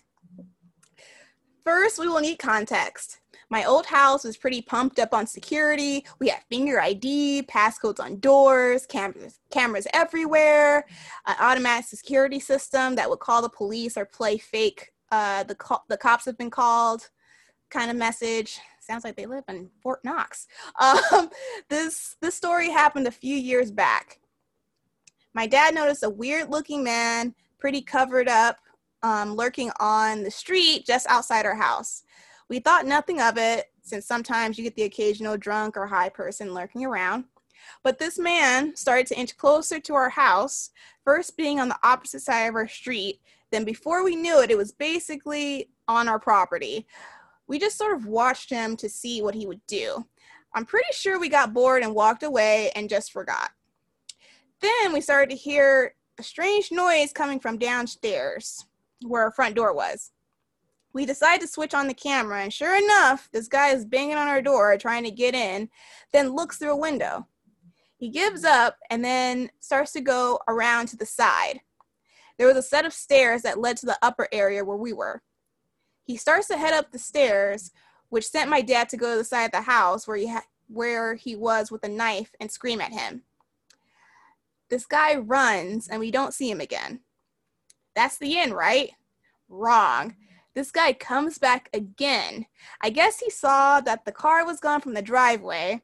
[1.65, 3.20] First, we will need context.
[3.51, 6.07] My old house was pretty pumped up on security.
[6.21, 10.87] We had finger ID, passcodes on doors, cameras, cameras everywhere,
[11.27, 14.93] an automatic security system that would call the police or play fake.
[15.11, 17.11] Uh, the co- the cops have been called,
[17.71, 18.61] kind of message.
[18.81, 20.47] Sounds like they live in Fort Knox.
[20.81, 21.29] Um,
[21.69, 24.21] this this story happened a few years back.
[25.35, 28.59] My dad noticed a weird looking man, pretty covered up,
[29.03, 32.05] um, lurking on the street just outside our house.
[32.51, 36.53] We thought nothing of it, since sometimes you get the occasional drunk or high person
[36.53, 37.25] lurking around.
[37.85, 40.71] But this man started to inch closer to our house,
[41.05, 43.21] first being on the opposite side of our street.
[43.53, 46.89] Then, before we knew it, it was basically on our property.
[47.47, 50.05] We just sort of watched him to see what he would do.
[50.53, 53.51] I'm pretty sure we got bored and walked away and just forgot.
[54.61, 58.67] Then we started to hear a strange noise coming from downstairs
[59.03, 60.11] where our front door was.
[60.93, 64.27] We decide to switch on the camera, and sure enough, this guy is banging on
[64.27, 65.69] our door trying to get in,
[66.13, 67.27] then looks through a window.
[67.97, 71.61] He gives up and then starts to go around to the side.
[72.39, 75.23] There was a set of stairs that led to the upper area where we were.
[76.05, 77.71] He starts to head up the stairs,
[78.09, 80.47] which sent my dad to go to the side of the house where he ha-
[80.67, 83.23] where he was with a knife and scream at him.
[84.71, 87.01] This guy runs and we don't see him again.
[87.95, 88.93] That's the end, right?
[89.49, 90.17] Wrong.
[90.55, 92.47] This guy comes back again.
[92.81, 95.83] I guess he saw that the car was gone from the driveway.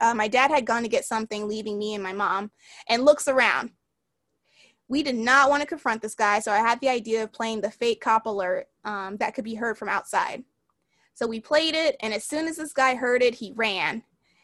[0.00, 2.50] Uh, my dad had gone to get something, leaving me and my mom,
[2.88, 3.70] and looks around.
[4.88, 7.60] We did not want to confront this guy, so I had the idea of playing
[7.60, 10.44] the fake cop alert um, that could be heard from outside.
[11.14, 14.02] So we played it, and as soon as this guy heard it, he ran.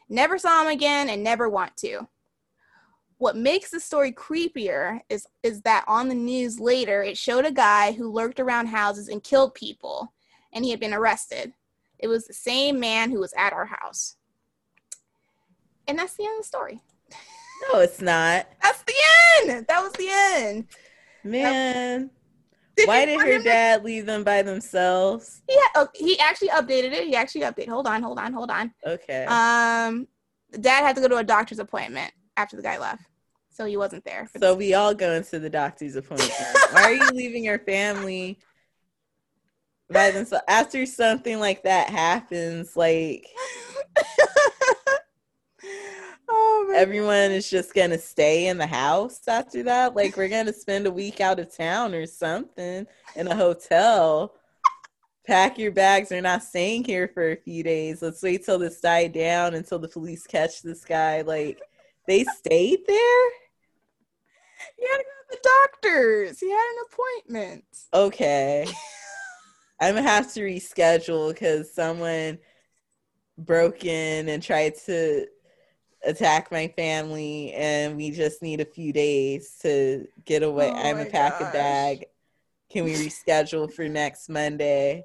[0.09, 2.07] Never saw him again and never want to.
[3.19, 7.53] What makes the story creepier is is that on the news later it showed a
[7.53, 10.12] guy who lurked around houses and killed people
[10.53, 11.53] and he had been arrested.
[11.99, 14.17] It was the same man who was at our house.
[15.87, 16.81] And that's the end of the story.
[17.73, 18.47] No, it's not.
[18.62, 18.95] That's the
[19.49, 19.67] end.
[19.69, 20.67] That was the end.
[21.23, 22.11] Man.
[22.77, 25.43] Did Why did her him to- dad leave them by themselves?
[25.49, 27.07] Yeah, oh, he actually updated it.
[27.07, 27.69] He actually updated.
[27.69, 28.75] Hold on, hold on, hold on.
[28.85, 29.25] Okay.
[29.27, 30.09] Um,
[30.61, 33.03] dad had to go to a doctor's appointment after the guy left,
[33.51, 34.28] so he wasn't there.
[34.39, 36.32] So we all go into the doctor's appointment.
[36.72, 38.39] Why are you leaving your family
[39.91, 42.76] by themselves after something like that happens?
[42.76, 43.26] Like
[46.28, 49.95] oh everyone is just gonna stay in the house after that.
[49.95, 54.35] Like we're gonna spend a week out of town or something in a hotel.
[55.26, 56.11] Pack your bags.
[56.11, 58.03] We're not staying here for a few days.
[58.03, 61.22] Let's wait till this died down until the police catch this guy.
[61.22, 61.62] Like
[62.07, 63.31] they stayed there.
[64.77, 66.41] He had to go to the doctor's.
[66.41, 67.65] He had an appointment.
[67.93, 68.67] Okay.
[69.81, 72.39] I'm gonna have to reschedule because someone
[73.37, 75.27] broke in and tried to
[76.05, 80.71] attack my family, and we just need a few days to get away.
[80.71, 82.07] Oh I'm gonna pack a bag.
[82.71, 85.05] Can we reschedule for next Monday?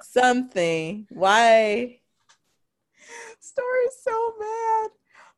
[0.00, 1.06] Something.
[1.10, 2.00] Why?
[3.40, 4.90] Story's so bad.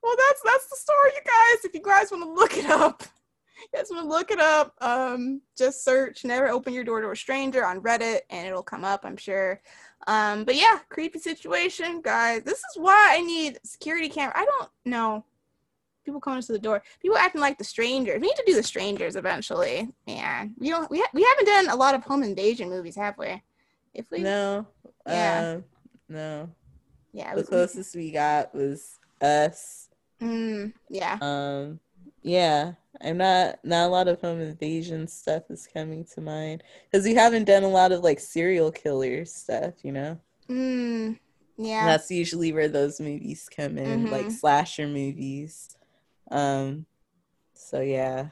[0.05, 1.65] Well, that's that's the story, you guys.
[1.65, 3.03] If you guys want to look it up,
[3.73, 4.75] you guys want to look it up.
[4.83, 8.85] Um, just search "Never Open Your Door to a Stranger" on Reddit, and it'll come
[8.85, 9.01] up.
[9.05, 9.63] I'm sure.
[10.07, 12.43] Um, but yeah, creepy situation, guys.
[12.43, 14.35] This is why I need security camera.
[14.37, 15.25] I don't know.
[16.05, 16.83] People coming to the door.
[17.01, 18.21] People acting like the strangers.
[18.21, 19.89] We need to do the strangers eventually.
[20.07, 20.91] Man, we don't.
[20.91, 23.43] We ha- we haven't done a lot of home invasion movies, have we?
[23.95, 24.67] If we, No.
[25.07, 25.55] Yeah.
[25.57, 25.65] Um,
[26.11, 26.51] no.
[27.15, 29.84] yeah, The we- closest we got was us.
[30.25, 31.21] Mm, yeah.
[31.21, 31.81] Um,
[32.23, 37.05] yeah, I'm not not a lot of home invasion stuff is coming to mind because
[37.07, 40.21] we haven't done a lot of like serial killer stuff, you know.
[40.49, 41.19] Mm,
[41.59, 41.81] yeah.
[41.81, 44.33] And that's usually where those movies come in, like Mhm.
[44.33, 45.77] slasher movies.
[46.31, 46.87] Um,
[47.55, 48.31] so yeah,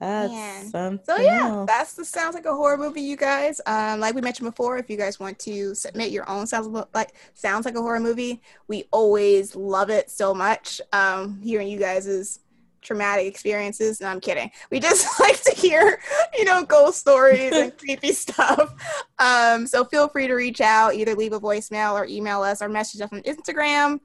[0.00, 0.70] that's Man.
[0.70, 1.16] something.
[1.16, 3.60] So yeah, that's the sounds like a horror movie, you guys.
[3.66, 7.14] Um, like we mentioned before, if you guys want to submit your own sounds like
[7.34, 10.80] sounds like a horror movie, we always love it so much.
[10.92, 12.40] Um, hearing you guys'
[12.80, 14.00] traumatic experiences.
[14.00, 14.50] No, I'm kidding.
[14.70, 16.00] We just like to hear,
[16.36, 18.74] you know, ghost stories and creepy stuff.
[19.18, 22.68] Um, so feel free to reach out, either leave a voicemail or email us or
[22.68, 24.00] message us on Instagram.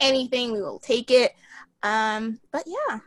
[0.00, 1.32] Anything, we will take it.
[1.82, 2.98] Um, but yeah,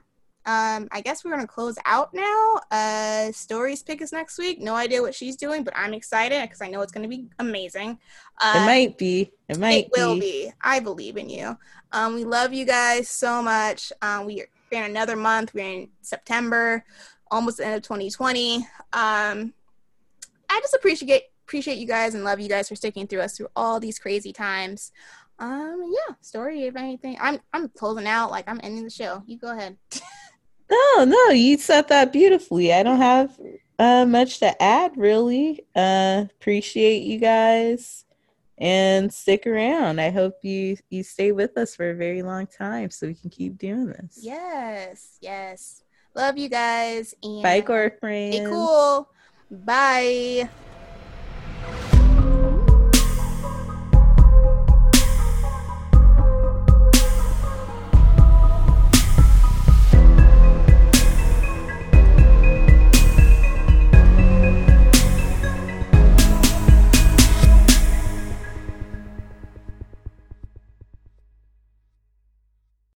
[0.45, 2.59] um, I guess we're gonna close out now.
[2.71, 4.59] Uh, Stories pick us next week.
[4.59, 7.99] No idea what she's doing, but I'm excited because I know it's gonna be amazing.
[8.41, 9.31] Uh, it might be.
[9.47, 10.51] It might it will be.
[10.61, 11.57] I believe in you.
[11.91, 13.91] Um, we love you guys so much.
[14.01, 15.53] Um, we are we're in another month.
[15.53, 16.85] We're in September,
[17.31, 18.57] almost the end of 2020.
[18.93, 19.53] Um,
[20.49, 23.47] I just appreciate appreciate you guys and love you guys for sticking through us through
[23.55, 24.91] all these crazy times.
[25.39, 27.17] Um, yeah, story if anything.
[27.19, 28.31] I'm I'm closing out.
[28.31, 29.23] Like I'm ending the show.
[29.25, 29.77] You go ahead.
[30.69, 32.73] No, no, you said that beautifully.
[32.73, 33.39] I don't have
[33.79, 35.65] uh, much to add, really.
[35.75, 38.05] Uh, appreciate you guys
[38.59, 39.99] and stick around.
[39.99, 43.29] I hope you you stay with us for a very long time so we can
[43.29, 44.19] keep doing this.
[44.21, 45.83] Yes, yes.
[46.13, 47.15] Love you guys.
[47.23, 48.33] And Bye, girlfriend.
[48.33, 49.09] Stay cool.
[49.49, 50.49] Bye.